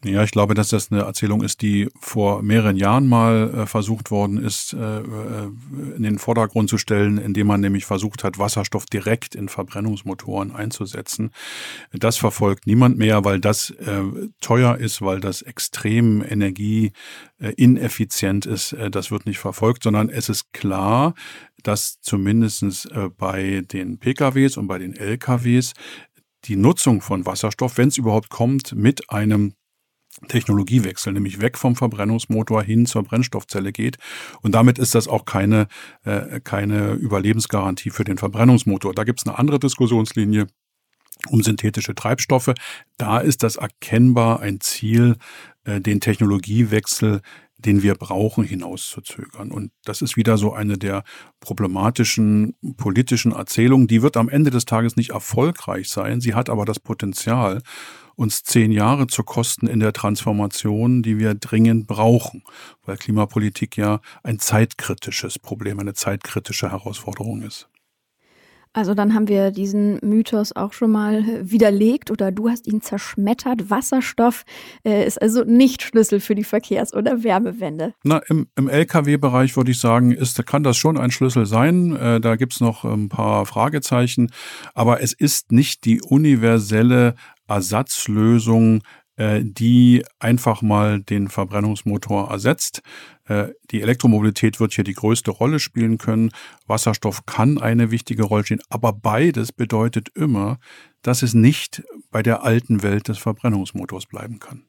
[0.05, 4.11] Ja, ich glaube, dass das eine Erzählung ist, die vor mehreren Jahren mal äh, versucht
[4.11, 5.51] worden ist, äh, äh,
[5.97, 11.31] in den Vordergrund zu stellen, indem man nämlich versucht hat, Wasserstoff direkt in Verbrennungsmotoren einzusetzen.
[11.91, 14.03] Das verfolgt niemand mehr, weil das äh,
[14.39, 18.71] teuer ist, weil das extrem energieineffizient ist.
[18.71, 21.13] Äh, das wird nicht verfolgt, sondern es ist klar,
[21.63, 25.73] dass zumindestens äh, bei den PKWs und bei den LKWs
[26.45, 29.55] die Nutzung von Wasserstoff, wenn es überhaupt kommt, mit einem
[30.27, 33.97] Technologiewechsel, nämlich weg vom Verbrennungsmotor hin zur Brennstoffzelle geht.
[34.41, 35.67] Und damit ist das auch keine,
[36.03, 38.93] äh, keine Überlebensgarantie für den Verbrennungsmotor.
[38.93, 40.47] Da gibt es eine andere Diskussionslinie
[41.27, 42.53] um synthetische Treibstoffe.
[42.97, 45.17] Da ist das erkennbar ein Ziel,
[45.63, 47.21] äh, den Technologiewechsel
[47.59, 49.51] den wir brauchen, hinauszuzögern.
[49.51, 51.03] Und das ist wieder so eine der
[51.41, 53.87] problematischen politischen Erzählungen.
[53.87, 56.21] Die wird am Ende des Tages nicht erfolgreich sein.
[56.21, 57.61] Sie hat aber das Potenzial,
[58.19, 62.43] uns zehn Jahre zu kosten in der Transformation, die wir dringend brauchen,
[62.85, 67.69] weil Klimapolitik ja ein zeitkritisches Problem, eine zeitkritische Herausforderung ist.
[68.71, 73.71] Also dann haben wir diesen Mythos auch schon mal widerlegt oder du hast ihn zerschmettert.
[73.71, 74.43] Wasserstoff
[74.85, 77.95] äh, ist also nicht Schlüssel für die Verkehrs- oder Wärmewende.
[78.03, 81.95] Na, im, im Lkw-Bereich würde ich sagen, ist, kann das schon ein Schlüssel sein.
[81.95, 84.31] Äh, da gibt es noch ein paar Fragezeichen.
[84.75, 87.15] Aber es ist nicht die universelle
[87.49, 88.81] Ersatzlösung
[89.19, 92.81] äh, die einfach mal den Verbrennungsmotor ersetzt.
[93.27, 96.31] Äh, die Elektromobilität wird hier die größte Rolle spielen können.
[96.67, 100.57] Wasserstoff kann eine wichtige Rolle spielen, aber beides bedeutet immer,
[101.01, 104.63] dass es nicht bei der alten Welt des Verbrennungsmotors bleiben kann.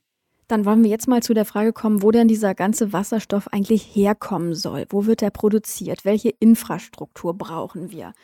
[0.48, 3.84] Dann wollen wir jetzt mal zu der Frage kommen, wo denn dieser ganze Wasserstoff eigentlich
[3.94, 4.84] herkommen soll.
[4.88, 6.04] Wo wird er produziert?
[6.04, 8.14] Welche Infrastruktur brauchen wir?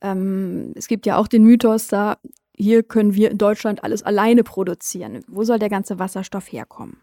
[0.00, 2.18] Ähm, es gibt ja auch den Mythos da,
[2.56, 5.24] hier können wir in Deutschland alles alleine produzieren.
[5.28, 6.98] Wo soll der ganze Wasserstoff herkommen?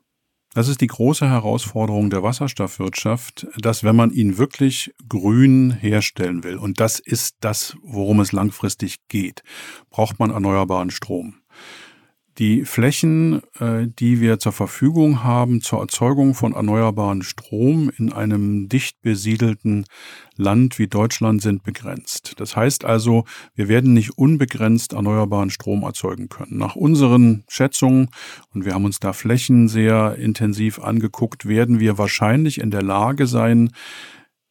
[0.55, 6.57] Das ist die große Herausforderung der Wasserstoffwirtschaft, dass wenn man ihn wirklich grün herstellen will,
[6.57, 9.43] und das ist das, worum es langfristig geht,
[9.91, 11.35] braucht man erneuerbaren Strom.
[12.39, 18.69] Die Flächen, äh, die wir zur Verfügung haben zur Erzeugung von erneuerbaren Strom in einem
[18.69, 19.85] dicht besiedelten
[20.37, 22.35] Land wie Deutschland sind begrenzt.
[22.37, 23.25] Das heißt also,
[23.55, 26.57] wir werden nicht unbegrenzt erneuerbaren Strom erzeugen können.
[26.57, 28.07] Nach unseren Schätzungen,
[28.53, 33.27] und wir haben uns da Flächen sehr intensiv angeguckt, werden wir wahrscheinlich in der Lage
[33.27, 33.71] sein,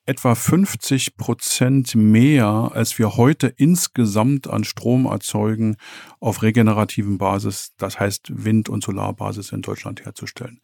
[0.08, 5.76] etwa 50 Prozent mehr, als wir heute insgesamt an Strom erzeugen,
[6.18, 10.60] auf regenerativen Basis, das heißt Wind- und Solarbasis in Deutschland herzustellen.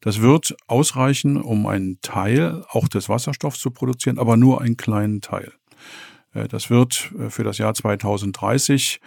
[0.00, 5.20] Das wird ausreichen, um einen Teil auch des Wasserstoffs zu produzieren, aber nur einen kleinen
[5.20, 5.52] Teil.
[6.34, 9.00] Äh, das wird äh, für das Jahr 2030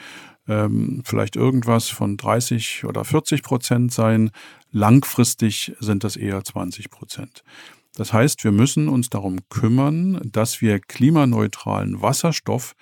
[0.48, 4.32] ähm, vielleicht irgendwas von 30 oder 40 Prozent sein.
[4.72, 7.44] Langfristig sind das eher 20 Prozent.
[7.96, 12.76] Das heißt, wir müssen uns darum kümmern, dass wir klimaneutralen Wasserstoff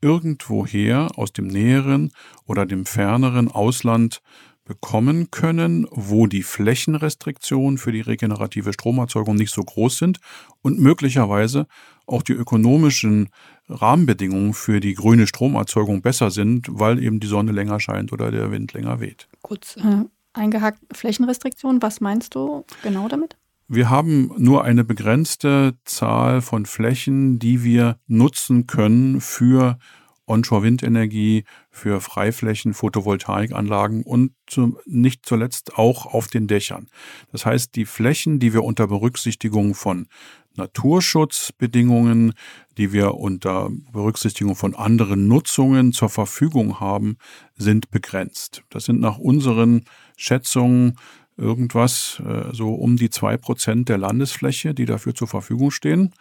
[0.00, 2.12] irgendwoher aus dem näheren
[2.46, 4.22] oder dem ferneren Ausland
[4.64, 10.20] bekommen können, wo die Flächenrestriktionen für die regenerative Stromerzeugung nicht so groß sind
[10.62, 11.66] und möglicherweise
[12.06, 13.30] auch die ökonomischen
[13.68, 18.52] Rahmenbedingungen für die grüne Stromerzeugung besser sind, weil eben die Sonne länger scheint oder der
[18.52, 19.28] Wind länger weht.
[19.42, 23.36] Kurz äh, eingehakt, Flächenrestriktionen, was meinst du genau damit?
[23.72, 29.78] Wir haben nur eine begrenzte Zahl von Flächen, die wir nutzen können für
[30.26, 36.88] Onshore-Windenergie, für Freiflächen, Photovoltaikanlagen und zu, nicht zuletzt auch auf den Dächern.
[37.30, 40.08] Das heißt, die Flächen, die wir unter Berücksichtigung von
[40.56, 42.32] Naturschutzbedingungen,
[42.76, 47.18] die wir unter Berücksichtigung von anderen Nutzungen zur Verfügung haben,
[47.54, 48.64] sind begrenzt.
[48.68, 49.84] Das sind nach unseren
[50.16, 50.98] Schätzungen
[51.40, 56.14] irgendwas, äh, so um die zwei Prozent der Landesfläche, die dafür zur Verfügung stehen.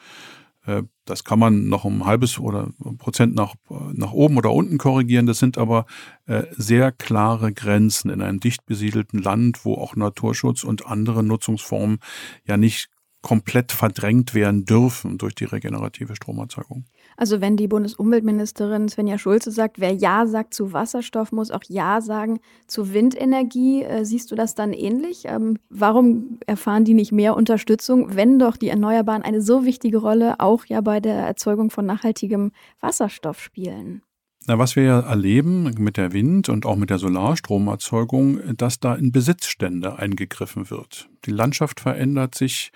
[0.66, 3.56] Äh, das kann man noch um ein halbes oder Prozent nach,
[3.94, 5.26] nach oben oder unten korrigieren.
[5.26, 5.86] Das sind aber
[6.26, 12.00] äh, sehr klare Grenzen in einem dicht besiedelten Land, wo auch Naturschutz und andere Nutzungsformen
[12.46, 12.90] ja nicht
[13.22, 16.86] komplett verdrängt werden dürfen durch die regenerative Stromerzeugung.
[17.20, 22.00] Also wenn die Bundesumweltministerin Svenja Schulze sagt, wer Ja sagt zu Wasserstoff, muss auch Ja
[22.00, 23.84] sagen zu Windenergie.
[23.84, 25.24] Äh, siehst du das dann ähnlich?
[25.26, 30.40] Ähm, warum erfahren die nicht mehr Unterstützung, wenn doch die Erneuerbaren eine so wichtige Rolle
[30.40, 34.02] auch ja bei der Erzeugung von nachhaltigem Wasserstoff spielen?
[34.48, 38.96] Na, was wir ja erleben mit der Wind- und auch mit der Solarstromerzeugung, dass da
[38.96, 41.10] in Besitzstände eingegriffen wird.
[41.26, 42.72] Die Landschaft verändert sich,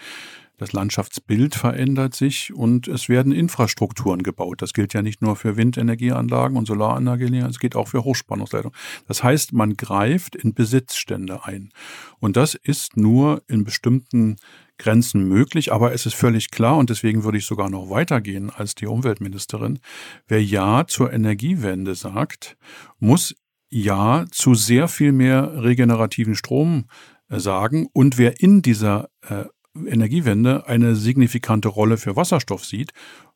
[0.63, 4.61] das Landschaftsbild verändert sich und es werden Infrastrukturen gebaut.
[4.61, 8.75] Das gilt ja nicht nur für Windenergieanlagen und Solaranlagen, es geht auch für Hochspannungsleitungen.
[9.05, 11.73] Das heißt, man greift in Besitzstände ein.
[12.19, 14.37] Und das ist nur in bestimmten
[14.77, 18.73] Grenzen möglich, aber es ist völlig klar und deswegen würde ich sogar noch weitergehen als
[18.73, 19.79] die Umweltministerin.
[20.27, 22.55] Wer Ja zur Energiewende sagt,
[22.99, 23.35] muss
[23.69, 26.85] Ja zu sehr viel mehr regenerativen Strom
[27.27, 29.43] äh, sagen und wer in dieser äh,
[29.75, 32.91] Energiewende eine signifikante Rolle für Wasserstoff sieht,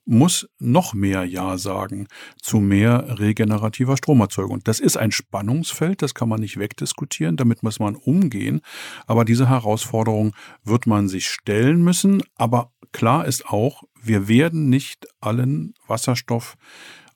[0.06, 2.08] muss noch mehr Ja sagen
[2.42, 4.62] zu mehr regenerativer Stromerzeugung.
[4.64, 8.62] Das ist ein Spannungsfeld, das kann man nicht wegdiskutieren, damit muss man umgehen.
[9.06, 12.24] Aber diese Herausforderung wird man sich stellen müssen.
[12.36, 16.56] Aber klar ist auch, wir werden nicht allen Wasserstoff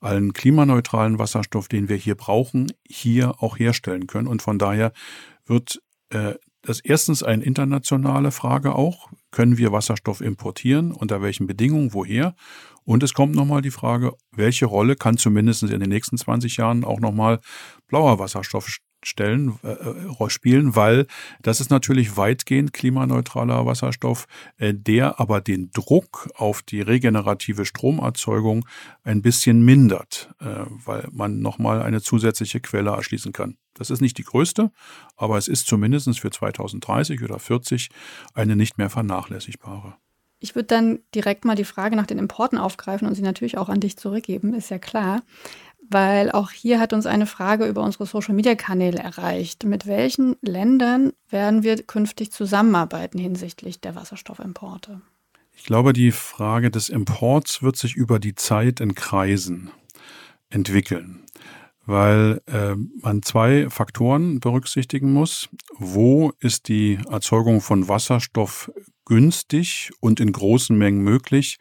[0.02, 4.26] allen klimaneutralen Wasserstoff, den wir hier brauchen, hier auch herstellen können.
[4.26, 4.92] Und von daher
[5.46, 5.80] wird
[6.10, 9.10] äh, das ist erstens eine internationale Frage auch.
[9.30, 10.92] Können wir Wasserstoff importieren?
[10.92, 11.92] Unter welchen Bedingungen?
[11.92, 12.34] Woher?
[12.84, 16.84] Und es kommt nochmal die Frage, welche Rolle kann zumindest in den nächsten 20 Jahren
[16.84, 17.40] auch nochmal
[17.88, 21.06] blauer Wasserstoff stellen, äh, äh, spielen, weil
[21.42, 24.26] das ist natürlich weitgehend klimaneutraler Wasserstoff,
[24.58, 28.66] äh, der aber den Druck auf die regenerative Stromerzeugung
[29.04, 33.56] ein bisschen mindert, äh, weil man nochmal eine zusätzliche Quelle erschließen kann.
[33.74, 34.70] Das ist nicht die größte,
[35.16, 37.88] aber es ist zumindest für 2030 oder 40
[38.34, 39.94] eine nicht mehr vernachlässigbare.
[40.42, 43.68] Ich würde dann direkt mal die Frage nach den Importen aufgreifen und sie natürlich auch
[43.68, 45.22] an dich zurückgeben, ist ja klar
[45.92, 49.64] weil auch hier hat uns eine Frage über unsere Social-Media-Kanäle erreicht.
[49.64, 55.00] Mit welchen Ländern werden wir künftig zusammenarbeiten hinsichtlich der Wasserstoffimporte?
[55.54, 59.70] Ich glaube, die Frage des Imports wird sich über die Zeit in Kreisen
[60.48, 61.24] entwickeln,
[61.84, 65.48] weil äh, man zwei Faktoren berücksichtigen muss.
[65.74, 68.70] Wo ist die Erzeugung von Wasserstoff
[69.04, 71.58] günstig und in großen Mengen möglich,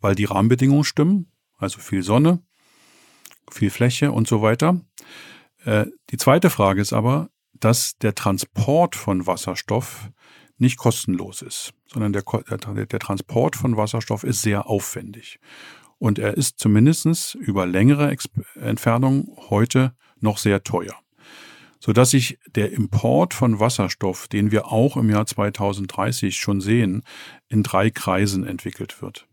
[0.00, 2.40] weil die Rahmenbedingungen stimmen, also viel Sonne,
[3.50, 4.80] viel Fläche und so weiter.
[5.64, 10.10] Äh, die zweite Frage ist aber, dass der Transport von Wasserstoff
[10.58, 15.40] nicht kostenlos ist, sondern der, der, der Transport von Wasserstoff ist sehr aufwendig.
[15.98, 20.94] Und er ist zumindest über längere Exp Entfernungen heute noch sehr teuer.
[21.80, 27.02] Sodass sich der Import von Wasserstoff, den wir auch im Jahr 2030 schon sehen,
[27.48, 29.26] in drei Kreisen entwickelt wird.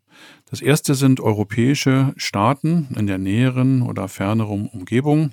[0.50, 5.32] Das erste sind europäische Staaten in der näheren oder ferneren Umgebung.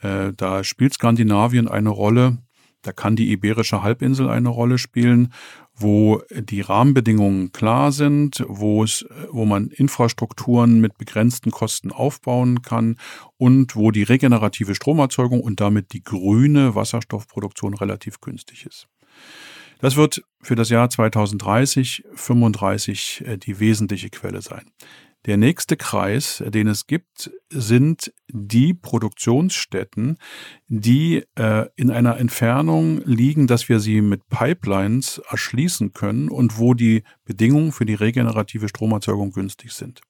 [0.00, 2.38] Äh, da spielt Skandinavien eine Rolle.
[2.82, 5.32] Da kann die Iberische Halbinsel eine Rolle spielen,
[5.74, 12.96] wo die Rahmenbedingungen klar sind, wo es, wo man Infrastrukturen mit begrenzten Kosten aufbauen kann
[13.38, 18.86] und wo die regenerative Stromerzeugung und damit die grüne Wasserstoffproduktion relativ günstig ist.
[19.78, 24.70] Das wird für das Jahr 2030, 35 äh, die wesentliche Quelle sein.
[25.26, 30.18] Der nächste Kreis, den es gibt, sind die Produktionsstätten,
[30.68, 36.74] die äh, in einer Entfernung liegen, dass wir sie mit Pipelines erschließen können und wo
[36.74, 40.02] die Bedingungen für die regenerative Stromerzeugung günstig sind.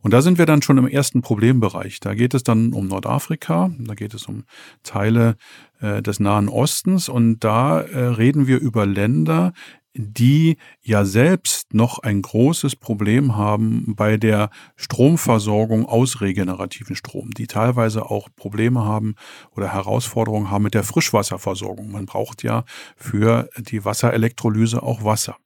[0.00, 2.00] Und da sind wir dann schon im ersten Problembereich.
[2.00, 4.44] Da geht es dann um Nordafrika, da geht es um
[4.82, 5.36] Teile
[5.80, 9.52] äh, des Nahen Ostens und da äh, reden wir über Länder,
[9.94, 17.46] die ja selbst noch ein großes Problem haben bei der Stromversorgung aus regenerativen Strom, die
[17.46, 19.16] teilweise auch Probleme haben
[19.56, 21.90] oder Herausforderungen haben mit der Frischwasserversorgung.
[21.90, 22.64] Man braucht ja
[22.96, 25.36] für die Wasserelektrolyse auch Wasser.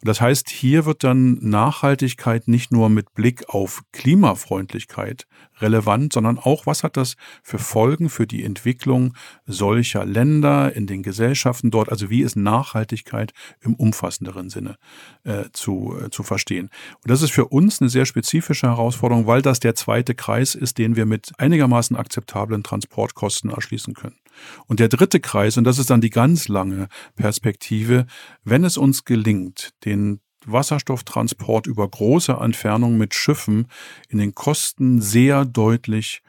[0.00, 5.26] Und das heißt, hier wird dann Nachhaltigkeit nicht nur mit Blick auf Klimafreundlichkeit
[5.62, 9.14] relevant, sondern auch, was hat das für Folgen für die Entwicklung
[9.46, 11.88] solcher Länder in den Gesellschaften dort?
[11.90, 14.76] Also wie ist Nachhaltigkeit im umfassenderen Sinne
[15.24, 16.70] äh, zu, äh, zu verstehen?
[17.02, 20.78] Und das ist für uns eine sehr spezifische Herausforderung, weil das der zweite Kreis ist,
[20.78, 24.16] den wir mit einigermaßen akzeptablen Transportkosten erschließen können.
[24.66, 28.06] Und der dritte Kreis, und das ist dann die ganz lange Perspektive,
[28.44, 33.68] wenn es uns gelingt, den Wasserstofftransport über große Entfernungen mit Schiffen
[34.08, 36.22] in den Kosten sehr deutlich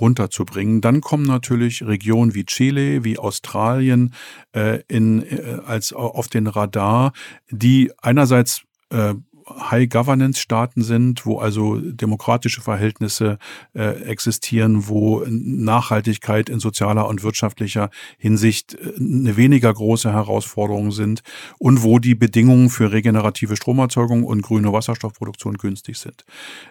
[0.00, 0.80] runterzubringen.
[0.80, 4.14] Dann kommen natürlich Regionen wie Chile, wie Australien
[4.52, 7.12] äh, in, äh, als auf den Radar,
[7.50, 9.14] die einerseits äh,
[9.48, 13.38] High-Governance-Staaten sind, wo also demokratische Verhältnisse
[13.74, 21.22] äh, existieren, wo Nachhaltigkeit in sozialer und wirtschaftlicher Hinsicht äh, eine weniger große Herausforderung sind
[21.58, 26.24] und wo die Bedingungen für regenerative Stromerzeugung und grüne Wasserstoffproduktion günstig sind.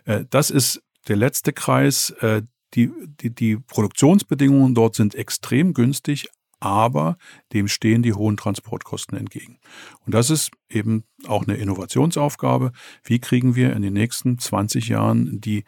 [0.06, 2.12] Äh, das ist der letzte Kreis.
[2.22, 2.90] Äh, die,
[3.22, 6.30] die, die Produktionsbedingungen dort sind extrem günstig,
[6.62, 7.18] aber
[7.52, 9.60] dem stehen die hohen Transportkosten entgegen.
[10.06, 12.72] Und das ist eben auch eine Innovationsaufgabe.
[13.04, 15.66] Wie kriegen wir in den nächsten 20 Jahren die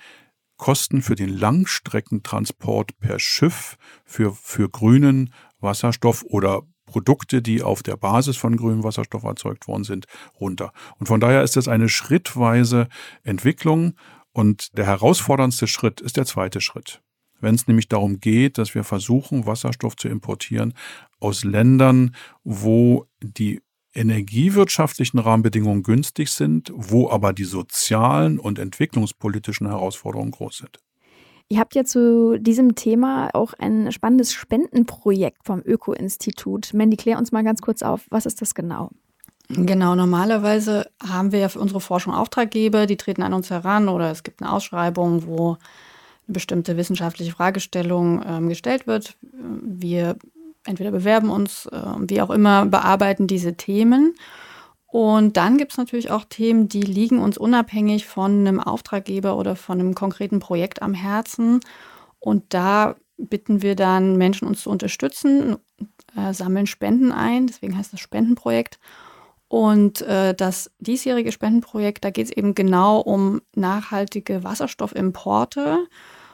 [0.58, 7.98] Kosten für den Langstreckentransport per Schiff für, für grünen Wasserstoff oder Produkte, die auf der
[7.98, 10.06] Basis von grünem Wasserstoff erzeugt worden sind,
[10.40, 10.72] runter.
[11.00, 12.88] Und von daher ist das eine schrittweise
[13.24, 13.96] Entwicklung
[14.32, 17.02] und der herausforderndste Schritt ist der zweite Schritt
[17.44, 20.74] wenn es nämlich darum geht, dass wir versuchen, Wasserstoff zu importieren
[21.20, 23.62] aus Ländern, wo die
[23.94, 30.80] energiewirtschaftlichen Rahmenbedingungen günstig sind, wo aber die sozialen und entwicklungspolitischen Herausforderungen groß sind.
[31.50, 36.74] Ihr habt ja zu diesem Thema auch ein spannendes Spendenprojekt vom Öko-Institut.
[36.74, 38.90] Mandy, klär uns mal ganz kurz auf, was ist das genau?
[39.50, 44.10] Genau, normalerweise haben wir ja für unsere Forschung Auftraggeber, die treten an uns heran oder
[44.10, 45.58] es gibt eine Ausschreibung, wo
[46.28, 49.16] eine bestimmte wissenschaftliche Fragestellung ähm, gestellt wird.
[49.32, 50.18] Wir
[50.66, 54.16] entweder bewerben uns, äh, wie auch immer, bearbeiten diese Themen.
[54.88, 59.56] Und dann gibt es natürlich auch Themen, die liegen uns unabhängig von einem Auftraggeber oder
[59.56, 61.62] von einem konkreten Projekt am Herzen.
[62.20, 65.58] Und da bitten wir dann Menschen, uns zu unterstützen,
[66.16, 68.80] äh, sammeln Spenden ein, deswegen heißt das Spendenprojekt.
[69.48, 75.88] Und äh, das diesjährige Spendenprojekt, da geht es eben genau um nachhaltige Wasserstoffimporte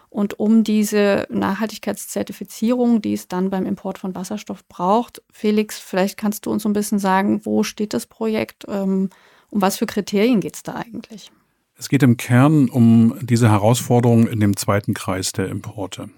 [0.09, 5.21] und um diese Nachhaltigkeitszertifizierung, die es dann beim Import von Wasserstoff braucht.
[5.31, 8.65] Felix, vielleicht kannst du uns so ein bisschen sagen, wo steht das Projekt?
[8.67, 9.09] Ähm,
[9.49, 11.31] um was für Kriterien geht es da eigentlich?
[11.75, 16.09] Es geht im Kern um diese Herausforderung in dem zweiten Kreis der Importe,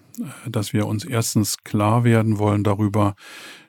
[0.48, 3.16] dass wir uns erstens klar werden wollen darüber,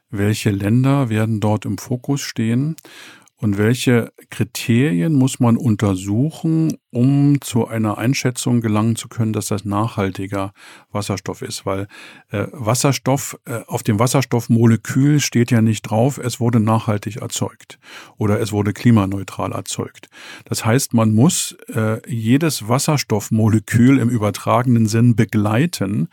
[0.08, 2.76] welche Länder werden dort im Fokus stehen
[3.36, 9.64] und welche Kriterien muss man untersuchen, um zu einer Einschätzung gelangen zu können, dass das
[9.64, 10.52] nachhaltiger
[10.92, 11.88] Wasserstoff ist, weil
[12.30, 17.78] äh, Wasserstoff äh, auf dem Wasserstoffmolekül steht ja nicht drauf, es wurde nachhaltig erzeugt
[18.18, 20.08] oder es wurde klimaneutral erzeugt.
[20.44, 26.08] Das heißt, man muss äh, jedes Wasserstoffmolekül im übertragenen Sinn begleiten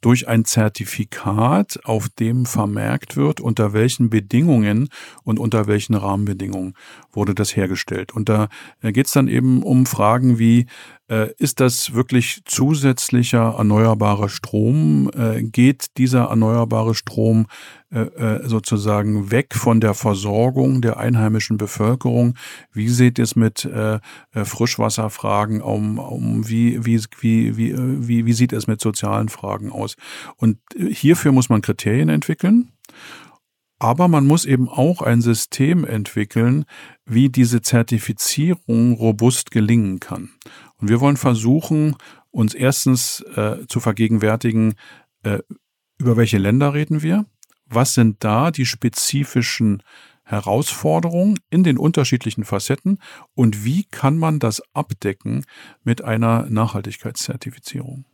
[0.00, 4.88] durch ein Zertifikat, auf dem vermerkt wird, unter welchen Bedingungen
[5.24, 6.74] und unter welchen Rahmenbedingungen
[7.12, 8.12] wurde das hergestellt.
[8.12, 8.48] Und da
[8.80, 10.66] äh, geht es dann eben um Fragen, wie,
[11.08, 15.10] äh, ist das wirklich zusätzlicher erneuerbarer Strom?
[15.16, 17.46] Äh, geht dieser erneuerbare Strom
[18.44, 22.38] sozusagen weg von der Versorgung der einheimischen Bevölkerung?
[22.72, 23.68] Wie sieht es mit
[24.32, 29.96] Frischwasserfragen um, um wie, wie, wie, wie, wie, wie sieht es mit sozialen Fragen aus?
[30.36, 32.72] Und hierfür muss man Kriterien entwickeln.
[33.82, 36.66] Aber man muss eben auch ein System entwickeln,
[37.04, 40.30] wie diese Zertifizierung robust gelingen kann.
[40.76, 41.96] Und wir wollen versuchen,
[42.30, 44.74] uns erstens äh, zu vergegenwärtigen,
[45.24, 45.40] äh,
[45.98, 47.26] über welche Länder reden wir,
[47.66, 49.82] was sind da die spezifischen
[50.22, 52.98] Herausforderungen in den unterschiedlichen Facetten
[53.34, 55.44] und wie kann man das abdecken
[55.82, 58.04] mit einer Nachhaltigkeitszertifizierung.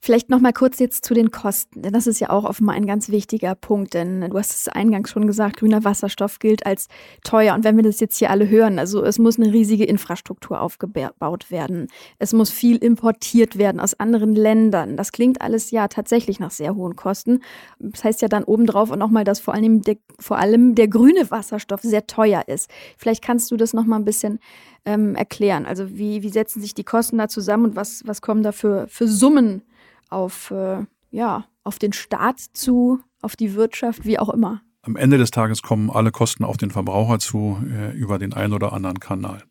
[0.00, 2.86] Vielleicht noch mal kurz jetzt zu den Kosten, denn das ist ja auch offenbar ein
[2.86, 6.86] ganz wichtiger Punkt, denn du hast es eingangs schon gesagt, grüner Wasserstoff gilt als
[7.24, 10.60] teuer und wenn wir das jetzt hier alle hören, also es muss eine riesige Infrastruktur
[10.60, 11.88] aufgebaut werden.
[12.20, 14.96] Es muss viel importiert werden aus anderen Ländern.
[14.96, 17.40] Das klingt alles ja tatsächlich nach sehr hohen Kosten.
[17.80, 21.28] Das heißt ja dann obendrauf und nochmal, dass vor allem der, vor allem der grüne
[21.30, 22.70] Wasserstoff sehr teuer ist.
[22.98, 24.38] Vielleicht kannst du das noch mal ein bisschen
[24.84, 25.66] ähm, erklären.
[25.66, 28.86] Also wie, wie setzen sich die Kosten da zusammen und was, was kommen da für,
[28.86, 29.62] für Summen
[30.08, 34.62] auf, äh, ja, auf den Staat zu, auf die Wirtschaft, wie auch immer.
[34.82, 38.52] Am Ende des Tages kommen alle Kosten auf den Verbraucher zu äh, über den einen
[38.54, 39.42] oder anderen Kanal.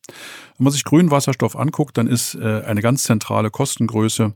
[0.58, 4.34] Wenn man sich grünen Wasserstoff anguckt, dann ist äh, eine ganz zentrale Kostengröße,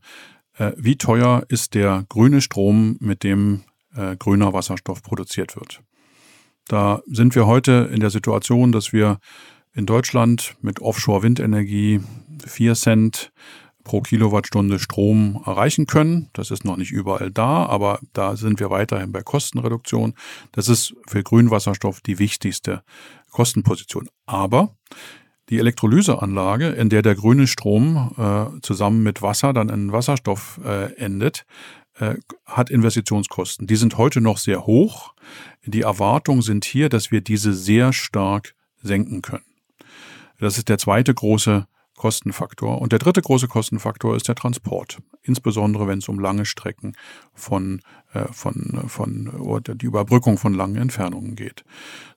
[0.58, 3.64] äh, wie teuer ist der grüne Strom, mit dem
[3.96, 5.82] äh, grüner Wasserstoff produziert wird.
[6.68, 9.20] Da sind wir heute in der Situation, dass wir
[9.74, 12.02] in Deutschland mit Offshore-Windenergie
[12.46, 13.32] 4 Cent
[13.84, 16.30] pro Kilowattstunde Strom erreichen können.
[16.34, 20.14] Das ist noch nicht überall da, aber da sind wir weiterhin bei Kostenreduktion.
[20.52, 22.84] Das ist für Grünwasserstoff die wichtigste
[23.32, 24.10] Kostenposition.
[24.26, 24.76] Aber
[25.50, 30.94] die Elektrolyseanlage, in der der grüne Strom äh, zusammen mit Wasser dann in Wasserstoff äh,
[30.96, 31.46] endet,
[32.00, 32.16] äh,
[32.46, 33.68] hat Investitionskosten.
[33.68, 35.14] Die sind heute noch sehr hoch.
[35.66, 39.46] Die Erwartungen sind hier, dass wir diese sehr stark senken können.
[40.40, 41.68] Das ist der zweite große
[42.02, 42.82] Kostenfaktor.
[42.82, 46.94] Und der dritte große Kostenfaktor ist der Transport, insbesondere wenn es um lange Strecken
[47.36, 47.82] von,
[48.12, 51.64] äh, von, von oder die Überbrückung von langen Entfernungen geht.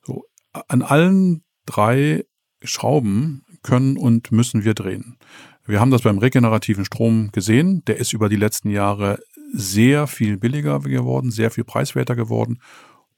[0.01, 0.23] So,
[0.53, 2.25] an allen drei
[2.63, 5.19] Schrauben können und müssen wir drehen.
[5.67, 7.83] Wir haben das beim regenerativen Strom gesehen.
[7.85, 9.19] Der ist über die letzten Jahre
[9.53, 12.59] sehr viel billiger geworden, sehr viel preiswerter geworden.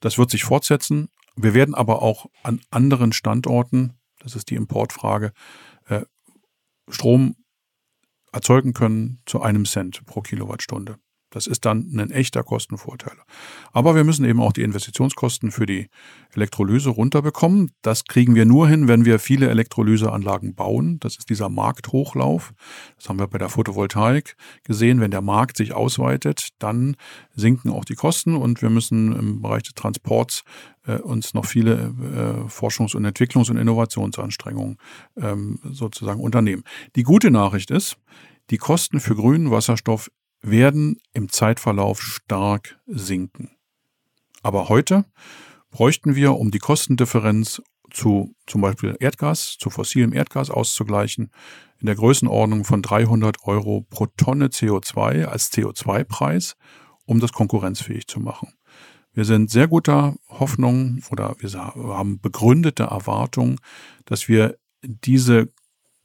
[0.02, 1.08] Das wird sich fortsetzen.
[1.38, 5.32] Wir werden aber auch an anderen Standorten, das ist die Importfrage,
[6.90, 7.36] Strom
[8.32, 11.00] erzeugen können zu einem Cent pro Kilowattstunde.
[11.30, 13.18] Das ist dann ein echter Kostenvorteil.
[13.74, 15.90] Aber wir müssen eben auch die Investitionskosten für die
[16.34, 17.72] Elektrolyse runterbekommen.
[17.82, 21.00] Das kriegen wir nur hin, wenn wir viele Elektrolyseanlagen bauen.
[21.02, 22.54] Das ist dieser Markthochlauf.
[22.96, 25.02] Das haben wir bei der Photovoltaik gesehen.
[25.02, 26.96] Wenn der Markt sich ausweitet, dann
[27.36, 30.44] sinken auch die Kosten und wir müssen im Bereich des Transports
[30.86, 31.94] äh, uns noch viele
[32.46, 34.78] äh, Forschungs- und Entwicklungs- und Innovationsanstrengungen
[35.18, 36.64] ähm, sozusagen unternehmen.
[36.96, 37.98] Die gute Nachricht ist,
[38.50, 40.10] die Kosten für grünen Wasserstoff
[40.42, 43.52] werden im Zeitverlauf stark sinken.
[44.44, 45.06] Aber heute
[45.72, 47.62] bräuchten wir, um die Kostendifferenz
[47.92, 51.32] zu zum Beispiel Erdgas, zu fossilem Erdgas auszugleichen,
[51.80, 56.56] in der Größenordnung von 300 Euro pro Tonne CO2 als CO2-Preis,
[57.06, 58.54] um das konkurrenzfähig zu machen.
[59.14, 63.60] Wir sind sehr guter Hoffnung oder wir haben begründete Erwartung,
[64.06, 65.52] dass wir diese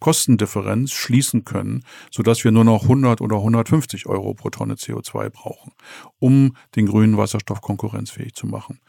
[0.02, 5.72] Kostendifferenz schließen können, sodass wir nur noch 100 oder 150 Euro pro Tonne CO2 brauchen,
[6.18, 8.80] um den grünen Wasserstoff konkurrenzfähig zu machen.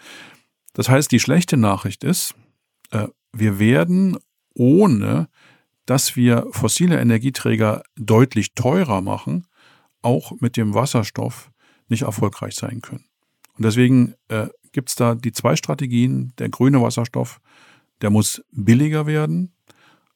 [0.74, 2.34] Das heißt, die schlechte Nachricht ist,
[2.92, 4.18] äh, wir werden
[4.56, 5.30] ohne
[5.86, 9.48] dass wir fossile Energieträger deutlich teurer machen,
[10.02, 11.52] auch mit dem Wasserstoff
[11.88, 13.06] nicht erfolgreich sein können.
[13.58, 16.34] Und deswegen äh, gibt es da die zwei Strategien.
[16.40, 17.40] Der grüne Wasserstoff,
[18.02, 19.54] der muss billiger werden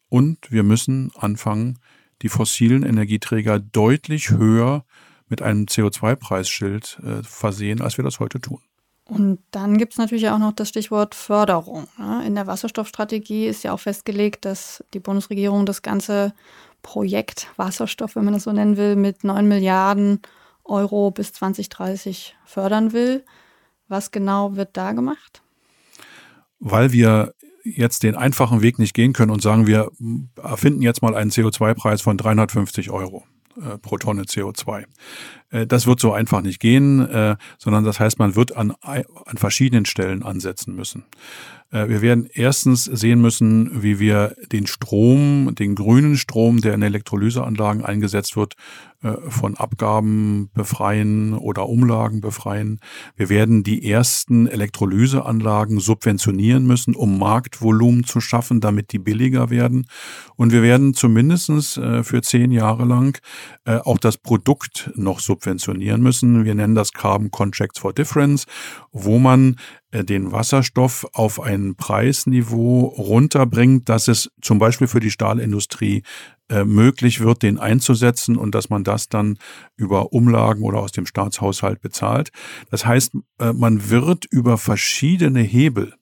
[0.10, 1.80] und wir müssen anfangen,
[2.22, 4.86] die fossilen Energieträger deutlich höher
[5.30, 8.62] mit einem CO2-Preisschild äh, versehen, als wir das heute tun.
[9.06, 11.88] Und dann gibt es natürlich auch noch das Stichwort Förderung.
[11.98, 12.24] Ne?
[12.26, 16.34] In der Wasserstoffstrategie ist ja auch festgelegt, dass die Bundesregierung das ganze
[16.82, 20.22] Projekt Wasserstoff, wenn man das so nennen will, mit 9 Milliarden
[20.66, 23.24] Euro bis 2030 fördern will.
[23.88, 25.42] Was genau wird da gemacht?
[26.60, 27.34] Weil wir
[27.76, 29.92] jetzt den einfachen Weg nicht gehen können und sagen, wir
[30.42, 33.26] erfinden jetzt mal einen CO2-Preis von 350 Euro
[33.62, 34.86] äh, pro Tonne CO2.
[35.50, 39.38] Äh, das wird so einfach nicht gehen, äh, sondern das heißt, man wird an, an
[39.38, 41.06] verschiedenen Stellen ansetzen müssen.
[41.72, 46.82] Äh, wir werden erstens sehen müssen, wie wir den Strom, den grünen Strom, der in
[46.82, 48.56] Elektrolyseanlagen eingesetzt wird,
[49.28, 52.80] von Abgaben befreien oder Umlagen befreien.
[53.16, 59.86] Wir werden die ersten Elektrolyseanlagen subventionieren müssen, um Marktvolumen zu schaffen, damit die billiger werden.
[60.36, 63.22] Und wir werden zumindestens äh, für zehn Jahre lang
[63.66, 65.37] auch das Produkt noch subventionieren
[66.02, 66.46] müssen.
[66.46, 68.46] Wir nennen das Carbon Contracts for Difference,
[68.92, 69.58] wo man
[69.92, 76.04] äh, den Wasserstoff auf ein Preisniveau runterbringt, dass es zum Beispiel für die Stahlindustrie
[76.50, 79.38] äh, möglich wird, den einzusetzen und dass man das dann
[79.76, 82.32] über Umlagen oder aus dem Staatshaushalt bezahlt.
[82.72, 85.94] Das heißt, äh, man wird über verschiedene Hebel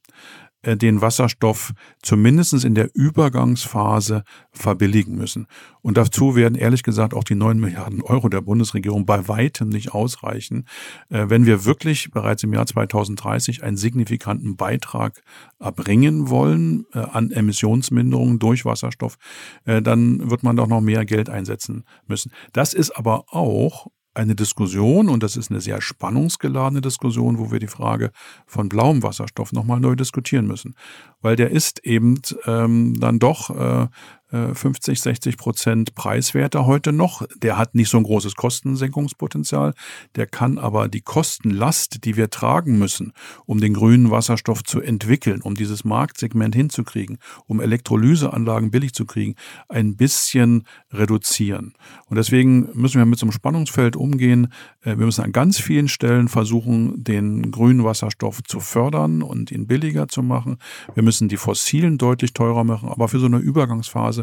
[0.66, 5.48] den Wasserstoff zumindest in der Übergangsphase verbilligen müssen.
[5.82, 9.94] Und dazu werden ehrlich gesagt auch die 9 Milliarden Euro der Bundesregierung bei weitem nicht
[9.94, 10.66] ausreichen.
[11.10, 15.22] Äh, wenn wir wirklich bereits im Jahr 2030 einen signifikanten Beitrag
[15.60, 19.18] erbringen wollen äh, an Emissionsminderungen durch Wasserstoff,
[19.66, 22.32] dann wird man doch noch mehr Geld einsetzen müssen.
[22.54, 27.60] Das ist aber auch eine Diskussion, und das ist eine sehr spannungsgeladene Diskussion, wo wir
[27.60, 28.12] die Frage
[28.48, 30.76] von blauem Wasserstoff nochmal neu diskutieren müssen.
[31.22, 33.88] Weil der ist eben ähm, dann doch äh,
[34.32, 37.26] 50, äh, 60 Prozent preiswerter heute noch.
[37.38, 39.74] Der hat nicht so ein großes Kostensenkungspotenzial.
[40.16, 43.14] Der kann aber die Kostenlast, die wir tragen müssen,
[43.46, 49.36] um den grünen Wasserstoff zu entwickeln, um dieses Marktsegment hinzukriegen, um Elektrolyseanlagen billig zu kriegen,
[49.70, 51.74] ein bisschen reduzieren.
[52.08, 54.48] Und deswegen müssen wir mit so einem Spannungsfeld umgehen.
[54.82, 59.68] Äh, wir müssen an ganz vielen Stellen versuchen, den grünen Wasserstoff zu fördern und ihn
[59.68, 60.58] billiger zu machen.
[60.94, 64.15] Wir müssen die fossilen deutlich teurer machen, aber für so eine Übergangsphase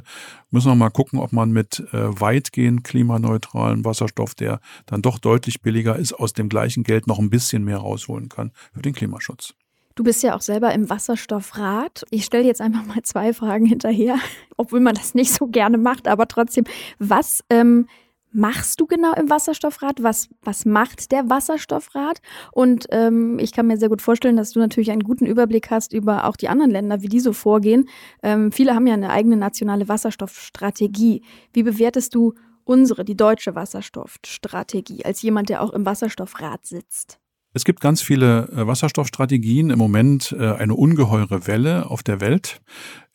[0.51, 5.63] müssen wir mal gucken, ob man mit äh, weitgehend klimaneutralen Wasserstoff, der dann doch deutlich
[5.63, 9.55] billiger ist, aus dem gleichen Geld noch ein bisschen mehr rausholen kann für den Klimaschutz.
[9.95, 12.05] Du bist ja auch selber im Wasserstoffrat.
[12.11, 14.17] Ich stelle jetzt einfach mal zwei Fragen hinterher,
[14.57, 16.65] obwohl man das nicht so gerne macht, aber trotzdem,
[16.99, 17.87] was ähm,
[18.33, 20.03] machst du genau im Wasserstoffrad?
[20.03, 22.21] Was, was macht der Wasserstoffrat?
[22.53, 25.93] Und ähm, ich kann mir sehr gut vorstellen, dass du natürlich einen guten Überblick hast
[25.93, 27.89] über auch die anderen Länder, wie die so vorgehen.
[28.23, 31.23] Ähm, viele haben ja eine eigene nationale Wasserstoffstrategie.
[31.53, 37.19] Wie bewertest du unsere, die deutsche Wasserstoffstrategie, als jemand, der auch im Wasserstoffrat sitzt?
[37.55, 42.61] Es gibt ganz viele äh, Wasserstoffstrategien, im Moment äh, eine ungeheure Welle auf der Welt.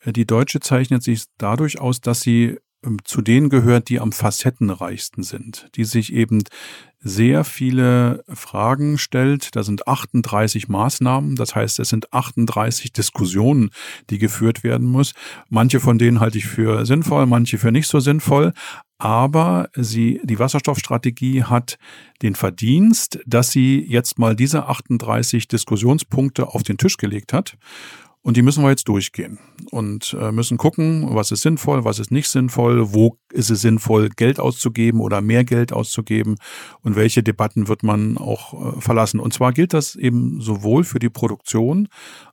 [0.00, 2.58] Äh, die deutsche zeichnet sich dadurch aus, dass sie
[3.04, 6.44] zu denen gehört, die am facettenreichsten sind, die sich eben
[7.00, 9.54] sehr viele Fragen stellt.
[9.56, 13.70] Da sind 38 Maßnahmen, das heißt, es sind 38 Diskussionen,
[14.10, 15.14] die geführt werden muss.
[15.48, 18.52] Manche von denen halte ich für sinnvoll, manche für nicht so sinnvoll.
[18.98, 21.78] Aber sie, die Wasserstoffstrategie hat
[22.22, 27.56] den Verdienst, dass sie jetzt mal diese 38 Diskussionspunkte auf den Tisch gelegt hat
[28.22, 29.38] und die müssen wir jetzt durchgehen
[29.70, 34.08] und äh, müssen gucken, was ist sinnvoll, was ist nicht sinnvoll, wo ist es sinnvoll,
[34.10, 36.36] Geld auszugeben oder mehr Geld auszugeben
[36.82, 39.20] und welche Debatten wird man auch äh, verlassen.
[39.20, 41.88] Und zwar gilt das eben sowohl für die Produktion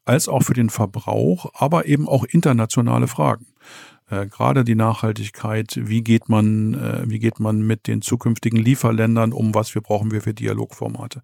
[0.06, 3.46] als auch für den Verbrauch, aber eben auch internationale Fragen
[4.10, 9.34] äh, gerade die Nachhaltigkeit, wie geht man, äh, wie geht man mit den zukünftigen Lieferländern
[9.34, 11.22] um, was wir brauchen wir für Dialogformate.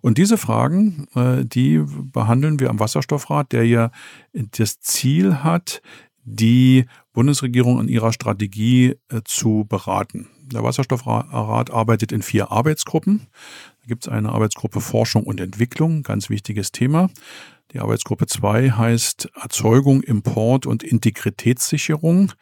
[0.00, 3.90] Und diese Fragen, äh, die behandeln wir am Wasserstoffrat, der ja
[4.32, 5.82] das Ziel hat,
[6.24, 10.28] die Bundesregierung in ihrer Strategie äh, zu beraten.
[10.42, 13.26] Der Wasserstoffrat arbeitet in vier Arbeitsgruppen.
[13.82, 17.10] Da gibt es eine Arbeitsgruppe Forschung und Entwicklung, ganz wichtiges Thema.
[17.72, 22.32] Die Arbeitsgruppe 2 heißt Erzeugung, Import und Integritätssicherung.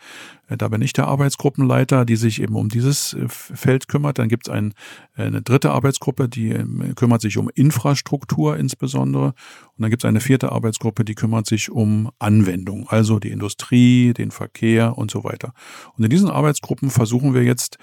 [0.49, 4.19] Äh, da bin ich der Arbeitsgruppenleiter, die sich eben um dieses äh, Feld kümmert.
[4.19, 4.75] Dann gibt es ein,
[5.17, 9.29] äh, eine dritte Arbeitsgruppe, die ähm, kümmert sich um Infrastruktur insbesondere.
[9.29, 14.13] Und dann gibt es eine vierte Arbeitsgruppe, die kümmert sich um Anwendung, also die Industrie,
[14.13, 15.55] den Verkehr und so weiter.
[15.97, 17.79] Und in diesen Arbeitsgruppen versuchen wir jetzt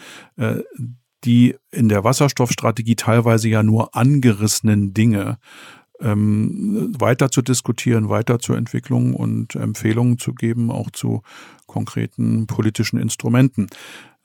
[1.23, 5.37] die in der Wasserstoffstrategie teilweise ja nur angerissenen Dinge
[6.01, 11.21] ähm, weiter zu diskutieren, weiter zur Entwicklung und Empfehlungen zu geben, auch zu
[11.67, 13.67] konkreten politischen Instrumenten.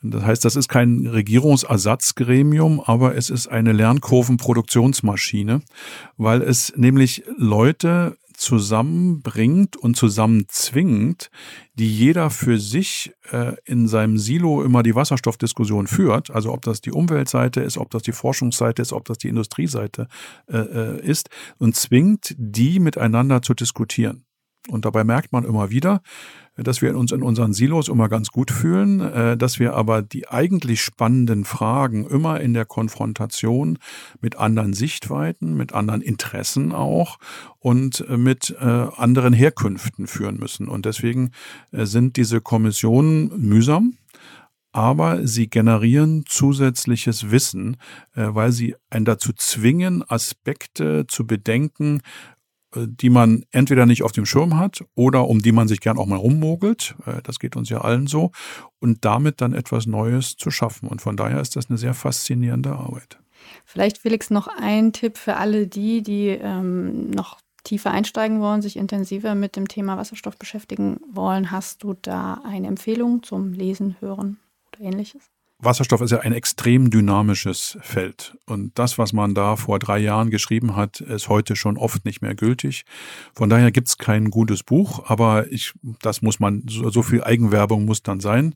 [0.03, 5.63] Das heißt, das ist kein Regierungsersatzgremium, aber es ist eine Lernkurvenproduktionsmaschine,
[6.17, 11.31] weil es nämlich Leute zusammenbringt und zusammenzwingt,
[11.75, 16.81] die jeder für sich äh, in seinem Silo immer die Wasserstoffdiskussion führt, also ob das
[16.81, 20.09] die Umweltseite ist, ob das die Forschungsseite ist, ob das die Industrieseite
[20.49, 21.29] äh, äh ist,
[21.59, 24.25] und zwingt die miteinander zu diskutieren.
[24.69, 26.03] Und dabei merkt man immer wieder,
[26.57, 30.29] dass wir uns in unseren Silos immer ganz gut fühlen, äh, dass wir aber die
[30.29, 33.79] eigentlich spannenden Fragen immer in der Konfrontation
[34.21, 37.19] mit anderen Sichtweiten, mit anderen Interessen auch
[37.59, 40.69] und äh, mit äh, anderen Herkünften führen müssen.
[40.69, 41.31] Und deswegen
[41.73, 43.99] sind diese Kommissionen mühsam,
[44.73, 47.77] aber sie generieren zusätzliches Wissen,
[48.15, 52.03] weil sie einen dazu zwingen, Aspekte zu bedenken,
[52.87, 56.07] die man entweder nicht auf dem Schirm hat oder um die man sich gern auch
[56.07, 56.95] mal rummogelt.
[57.07, 58.33] Äh, das geht uns ja allen so.
[58.79, 60.89] Und damit dann etwas Neues zu schaffen.
[60.89, 63.19] Und von daher ist das eine sehr faszinierende Arbeit.
[63.65, 68.77] Vielleicht, Felix, noch ein Tipp für alle die, die ähm, noch tiefer einsteigen wollen, sich
[68.77, 71.51] intensiver mit dem Thema Wasserstoff beschäftigen wollen.
[71.51, 75.31] Hast du da eine Empfehlung zum Lesen, Hören oder ähnliches?
[75.59, 78.37] Wasserstoff ist ja ein extrem dynamisches Feld.
[78.45, 82.21] Und das, was man da vor drei Jahren geschrieben hat, ist heute schon oft nicht
[82.21, 82.85] mehr gültig.
[83.35, 87.25] Von daher gibt es kein gutes Buch, aber ich, das muss man, so, so viel
[87.25, 88.55] Eigenwerbung muss dann sein.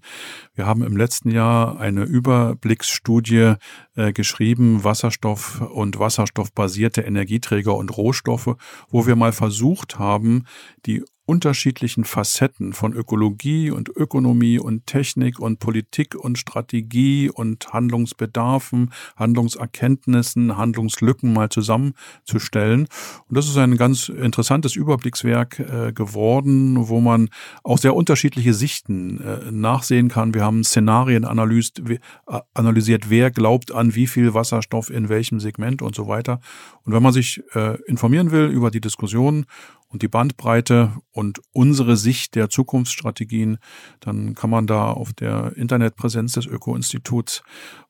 [0.54, 3.54] Wir haben im letzten Jahr eine Überblicksstudie
[3.96, 8.56] äh, geschrieben, Wasserstoff und wasserstoffbasierte Energieträger und Rohstoffe,
[8.90, 10.44] wo wir mal versucht haben,
[10.84, 18.90] die unterschiedlichen Facetten von Ökologie und Ökonomie und Technik und Politik und Strategie und Handlungsbedarfen,
[19.14, 22.88] Handlungserkenntnissen, Handlungslücken mal zusammenzustellen.
[23.28, 27.28] Und das ist ein ganz interessantes Überblickswerk äh, geworden, wo man
[27.62, 30.34] auch sehr unterschiedliche Sichten äh, nachsehen kann.
[30.34, 35.80] Wir haben Szenarien analysiert, äh, analysiert, wer glaubt an wie viel Wasserstoff in welchem Segment
[35.80, 36.40] und so weiter.
[36.82, 39.46] Und wenn man sich äh, informieren will über die Diskussion
[39.90, 43.58] und die Bandbreite und unsere Sicht der Zukunftsstrategien,
[43.98, 47.42] dann kann man da auf der Internetpräsenz des Öko-Instituts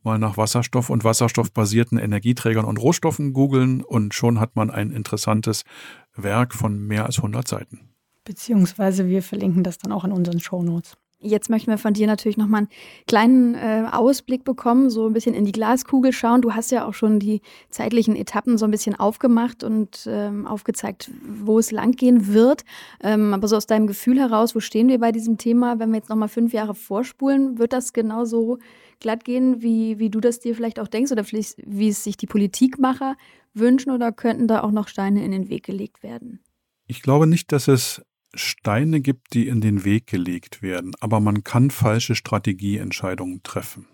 [0.03, 5.65] mal nach Wasserstoff und wasserstoffbasierten Energieträgern und Rohstoffen googeln und schon hat man ein interessantes
[6.15, 7.91] Werk von mehr als 100 Seiten.
[8.25, 10.97] Beziehungsweise wir verlinken das dann auch in unseren Shownotes.
[11.23, 12.69] Jetzt möchten wir von dir natürlich nochmal einen
[13.07, 16.41] kleinen äh, Ausblick bekommen, so ein bisschen in die Glaskugel schauen.
[16.41, 21.11] Du hast ja auch schon die zeitlichen Etappen so ein bisschen aufgemacht und ähm, aufgezeigt,
[21.23, 22.65] wo es langgehen wird.
[23.03, 25.79] Ähm, aber so aus deinem Gefühl heraus, wo stehen wir bei diesem Thema?
[25.79, 28.59] Wenn wir jetzt nochmal fünf Jahre vorspulen, wird das genauso
[28.99, 32.17] glatt gehen, wie, wie du das dir vielleicht auch denkst oder vielleicht, wie es sich
[32.17, 33.17] die Politikmacher
[33.53, 36.41] wünschen oder könnten da auch noch Steine in den Weg gelegt werden?
[36.87, 38.03] Ich glaube nicht, dass es
[38.35, 43.87] Steine gibt, die in den Weg gelegt werden, aber man kann falsche Strategieentscheidungen treffen.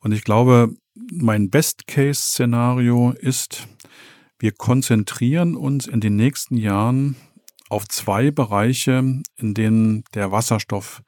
[0.00, 0.74] Und ich glaube,
[1.12, 3.68] mein Best-Case-Szenario ist,
[4.38, 7.16] wir konzentrieren uns in den nächsten Jahren
[7.68, 11.02] auf zwei Bereiche, in denen der Wasserstoff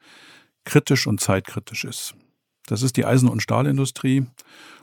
[0.65, 2.13] kritisch und zeitkritisch ist.
[2.67, 4.25] Das ist die Eisen- und Stahlindustrie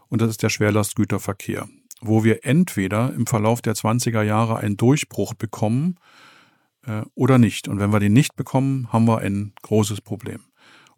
[0.09, 1.69] und das ist der Schwerlastgüterverkehr,
[2.01, 5.97] wo wir entweder im Verlauf der 20er Jahre einen Durchbruch bekommen
[6.89, 7.69] äh, oder nicht.
[7.69, 10.41] Und wenn wir den nicht bekommen, haben wir ein großes Problem.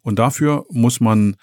[0.01, 1.35] Und dafür muss man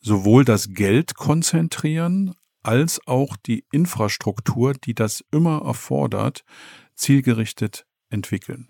[0.00, 6.44] sowohl das Geld konzentrieren, als auch die Infrastruktur, die das immer erfordert,
[6.94, 8.68] zielgerichtet entwickeln.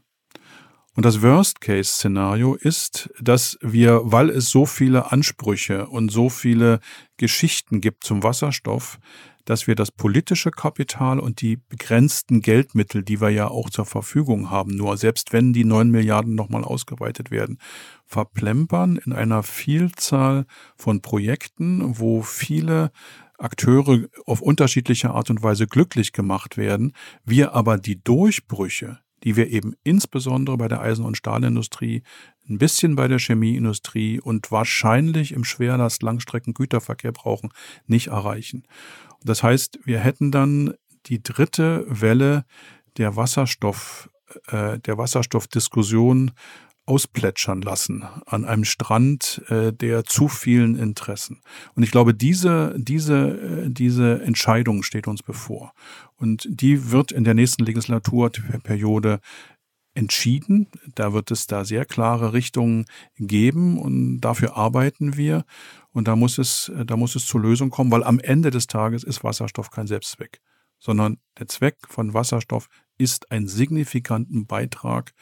[0.96, 6.78] Und das Worst-Case-Szenario ist, dass wir, weil es so viele Ansprüche und so viele
[7.16, 8.98] Geschichten gibt zum Wasserstoff,
[9.44, 14.50] dass wir das politische Kapital und die begrenzten Geldmittel, die wir ja auch zur Verfügung
[14.50, 17.58] haben, nur selbst wenn die neun Milliarden nochmal ausgeweitet werden,
[18.06, 22.90] verplempern in einer Vielzahl von Projekten, wo viele
[23.38, 26.92] Akteure auf unterschiedliche Art und Weise glücklich gemacht werden,
[27.24, 32.02] wir aber die Durchbrüche, die wir eben insbesondere bei der Eisen- und Stahlindustrie,
[32.48, 37.50] ein bisschen bei der Chemieindustrie und wahrscheinlich im Schwerlast-Langstreckengüterverkehr brauchen,
[37.86, 38.64] nicht erreichen.
[39.24, 40.74] Das heißt, wir hätten dann
[41.06, 42.44] die dritte Welle
[42.96, 44.08] der Wasserstoff,
[44.48, 46.32] äh, der Wasserstoffdiskussion
[46.86, 51.40] ausplätschern lassen an einem Strand äh, der zu vielen Interessen.
[51.74, 55.72] Und ich glaube, diese, diese, äh, diese Entscheidung steht uns bevor.
[56.16, 59.20] Und die wird in der nächsten Legislaturperiode
[59.94, 60.66] entschieden.
[60.94, 62.84] Da wird es da sehr klare Richtungen
[63.16, 65.44] geben und dafür arbeiten wir.
[65.94, 69.04] Und da muss es, da muss es zur Lösung kommen, weil am Ende des Tages
[69.04, 70.40] ist Wasserstoff kein Selbstzweck,
[70.78, 72.68] sondern der Zweck von Wasserstoff
[72.98, 75.12] ist, einen signifikanten Beitrag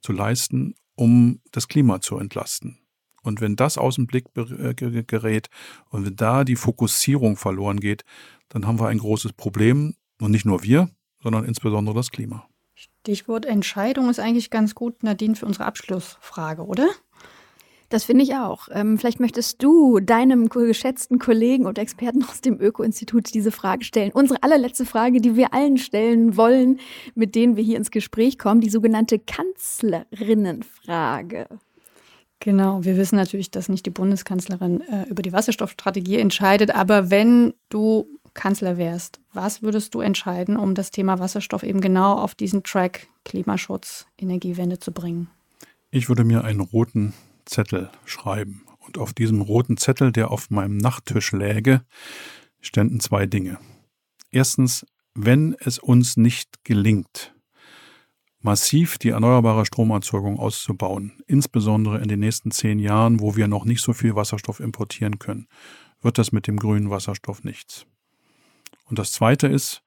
[0.00, 2.78] zu leisten, um das Klima zu entlasten.
[3.22, 5.48] Und wenn das aus dem Blick äh, gerät
[5.88, 8.04] und wenn da die Fokussierung verloren geht,
[8.48, 9.96] dann haben wir ein großes Problem.
[10.20, 10.90] Und nicht nur wir,
[11.22, 12.48] sondern insbesondere das Klima.
[12.74, 16.88] Stichwort Entscheidung ist eigentlich ganz gut, Nadine, für unsere Abschlussfrage, oder?
[17.88, 18.68] Das finde ich auch.
[18.70, 24.12] Ähm, vielleicht möchtest du deinem geschätzten Kollegen und Experten aus dem Öko-Institut diese Frage stellen.
[24.12, 26.80] Unsere allerletzte Frage, die wir allen stellen wollen,
[27.14, 31.46] mit denen wir hier ins Gespräch kommen, die sogenannte Kanzlerinnenfrage.
[32.40, 37.54] Genau, wir wissen natürlich, dass nicht die Bundeskanzlerin äh, über die Wasserstoffstrategie entscheidet, aber wenn
[37.68, 42.62] du Kanzler wärst, was würdest du entscheiden, um das Thema Wasserstoff eben genau auf diesen
[42.62, 45.28] Track Klimaschutz, Energiewende zu bringen?
[45.90, 47.12] Ich würde mir einen roten
[47.48, 48.64] Zettel schreiben.
[48.78, 51.82] Und auf diesem roten Zettel, der auf meinem Nachttisch läge,
[52.60, 53.58] ständen zwei Dinge.
[54.30, 57.34] Erstens, wenn es uns nicht gelingt,
[58.40, 63.82] massiv die erneuerbare Stromerzeugung auszubauen, insbesondere in den nächsten zehn Jahren, wo wir noch nicht
[63.82, 65.48] so viel Wasserstoff importieren können,
[66.00, 67.86] wird das mit dem grünen Wasserstoff nichts.
[68.84, 69.82] Und das Zweite ist,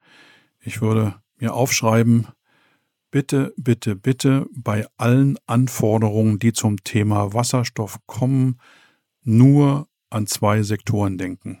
[0.60, 2.28] ich würde mir aufschreiben,
[3.12, 8.58] bitte, bitte, bitte bei allen Anforderungen, die zum Thema Wasserstoff kommen,
[9.22, 11.60] nur an zwei Sektoren denken.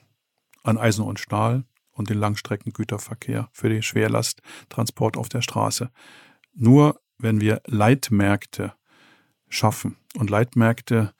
[0.64, 5.90] An Eisen und Stahl und den Langstreckengüterverkehr für die Schwerlasttransport auf der Straße.
[6.54, 8.72] Nur wenn wir Leitmärkte
[9.48, 11.12] schaffen und Leitmärkte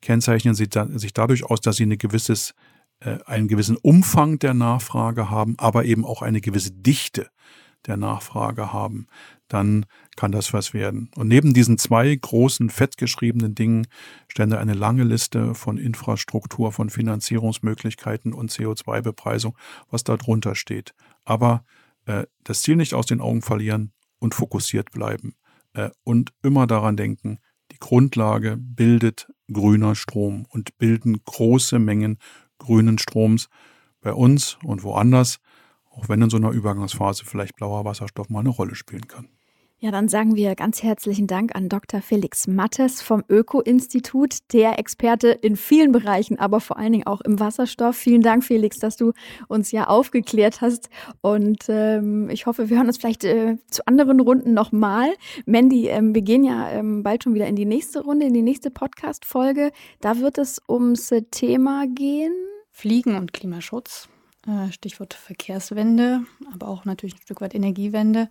[0.00, 2.54] kennzeichnen sich dadurch aus, dass sie eine gewisses,
[3.00, 7.28] äh, einen gewissen Umfang der Nachfrage haben, aber eben auch eine gewisse Dichte
[7.86, 9.06] der Nachfrage haben,
[9.48, 11.10] dann kann das was werden.
[11.16, 13.86] Und neben diesen zwei großen, fettgeschriebenen Dingen
[14.28, 19.56] stände eine lange Liste von Infrastruktur, von Finanzierungsmöglichkeiten und CO2-Bepreisung,
[19.90, 20.94] was da drunter steht.
[21.24, 21.64] Aber
[22.06, 25.34] äh, das Ziel nicht aus den Augen verlieren und fokussiert bleiben.
[25.72, 27.38] Äh, und immer daran denken,
[27.72, 32.18] die Grundlage bildet grüner Strom und bilden große Mengen
[32.58, 33.48] grünen Stroms
[34.00, 35.40] bei uns und woanders
[35.90, 39.28] auch wenn in so einer Übergangsphase vielleicht blauer Wasserstoff mal eine Rolle spielen kann.
[39.82, 42.02] Ja, dann sagen wir ganz herzlichen Dank an Dr.
[42.02, 47.40] Felix Mattes vom Öko-Institut, der Experte in vielen Bereichen, aber vor allen Dingen auch im
[47.40, 47.96] Wasserstoff.
[47.96, 49.14] Vielen Dank, Felix, dass du
[49.48, 50.90] uns ja aufgeklärt hast.
[51.22, 55.14] Und ähm, ich hoffe, wir hören uns vielleicht äh, zu anderen Runden nochmal.
[55.46, 58.42] Mandy, ähm, wir gehen ja ähm, bald schon wieder in die nächste Runde, in die
[58.42, 59.72] nächste Podcast-Folge.
[60.02, 62.34] Da wird es ums Thema gehen.
[62.70, 64.10] Fliegen und Klimaschutz.
[64.46, 66.22] Äh, Stichwort Verkehrswende,
[66.52, 68.28] aber auch natürlich ein Stück weit Energiewende.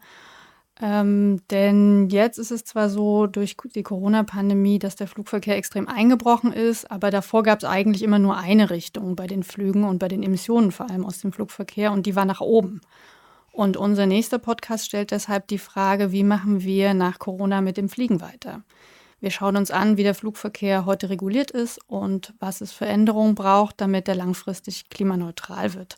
[0.81, 6.53] Ähm, denn jetzt ist es zwar so durch die Corona-Pandemie, dass der Flugverkehr extrem eingebrochen
[6.53, 10.07] ist, aber davor gab es eigentlich immer nur eine Richtung bei den Flügen und bei
[10.07, 12.79] den Emissionen vor allem aus dem Flugverkehr und die war nach oben.
[13.51, 17.89] Und unser nächster Podcast stellt deshalb die Frage, wie machen wir nach Corona mit dem
[17.89, 18.63] Fliegen weiter?
[19.19, 23.35] Wir schauen uns an, wie der Flugverkehr heute reguliert ist und was es für Änderungen
[23.35, 25.97] braucht, damit er langfristig klimaneutral wird.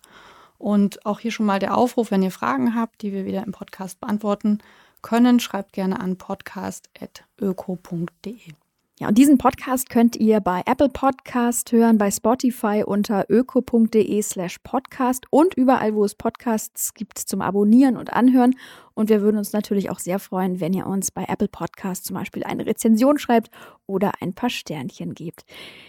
[0.57, 3.51] Und auch hier schon mal der Aufruf, wenn ihr Fragen habt, die wir wieder im
[3.51, 4.59] Podcast beantworten
[5.01, 8.53] können, schreibt gerne an podcast.öko.de.
[9.02, 14.60] Ja, und diesen Podcast könnt ihr bei Apple Podcast hören, bei Spotify unter öko.de slash
[14.60, 18.54] podcast und überall, wo es Podcasts gibt zum Abonnieren und Anhören.
[18.93, 22.16] Und wir würden uns natürlich auch sehr freuen, wenn ihr uns bei Apple Podcast zum
[22.16, 23.49] Beispiel eine Rezension schreibt
[23.88, 25.45] oder ein paar Sternchen gebt.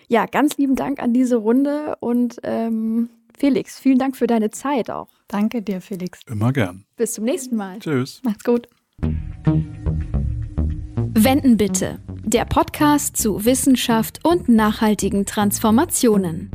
[0.09, 4.89] Ja, ganz lieben Dank an diese Runde und ähm, Felix, vielen Dank für deine Zeit
[4.89, 5.09] auch.
[5.29, 6.21] Danke dir, Felix.
[6.31, 6.87] Immer gern.
[6.97, 7.79] Bis zum nächsten Mal.
[7.79, 8.23] Tschüss.
[8.25, 8.69] Macht's gut.
[11.15, 12.01] Wenden bitte
[12.33, 16.51] der Podcast zu Wissenschaft und nachhaltigen Transformationen.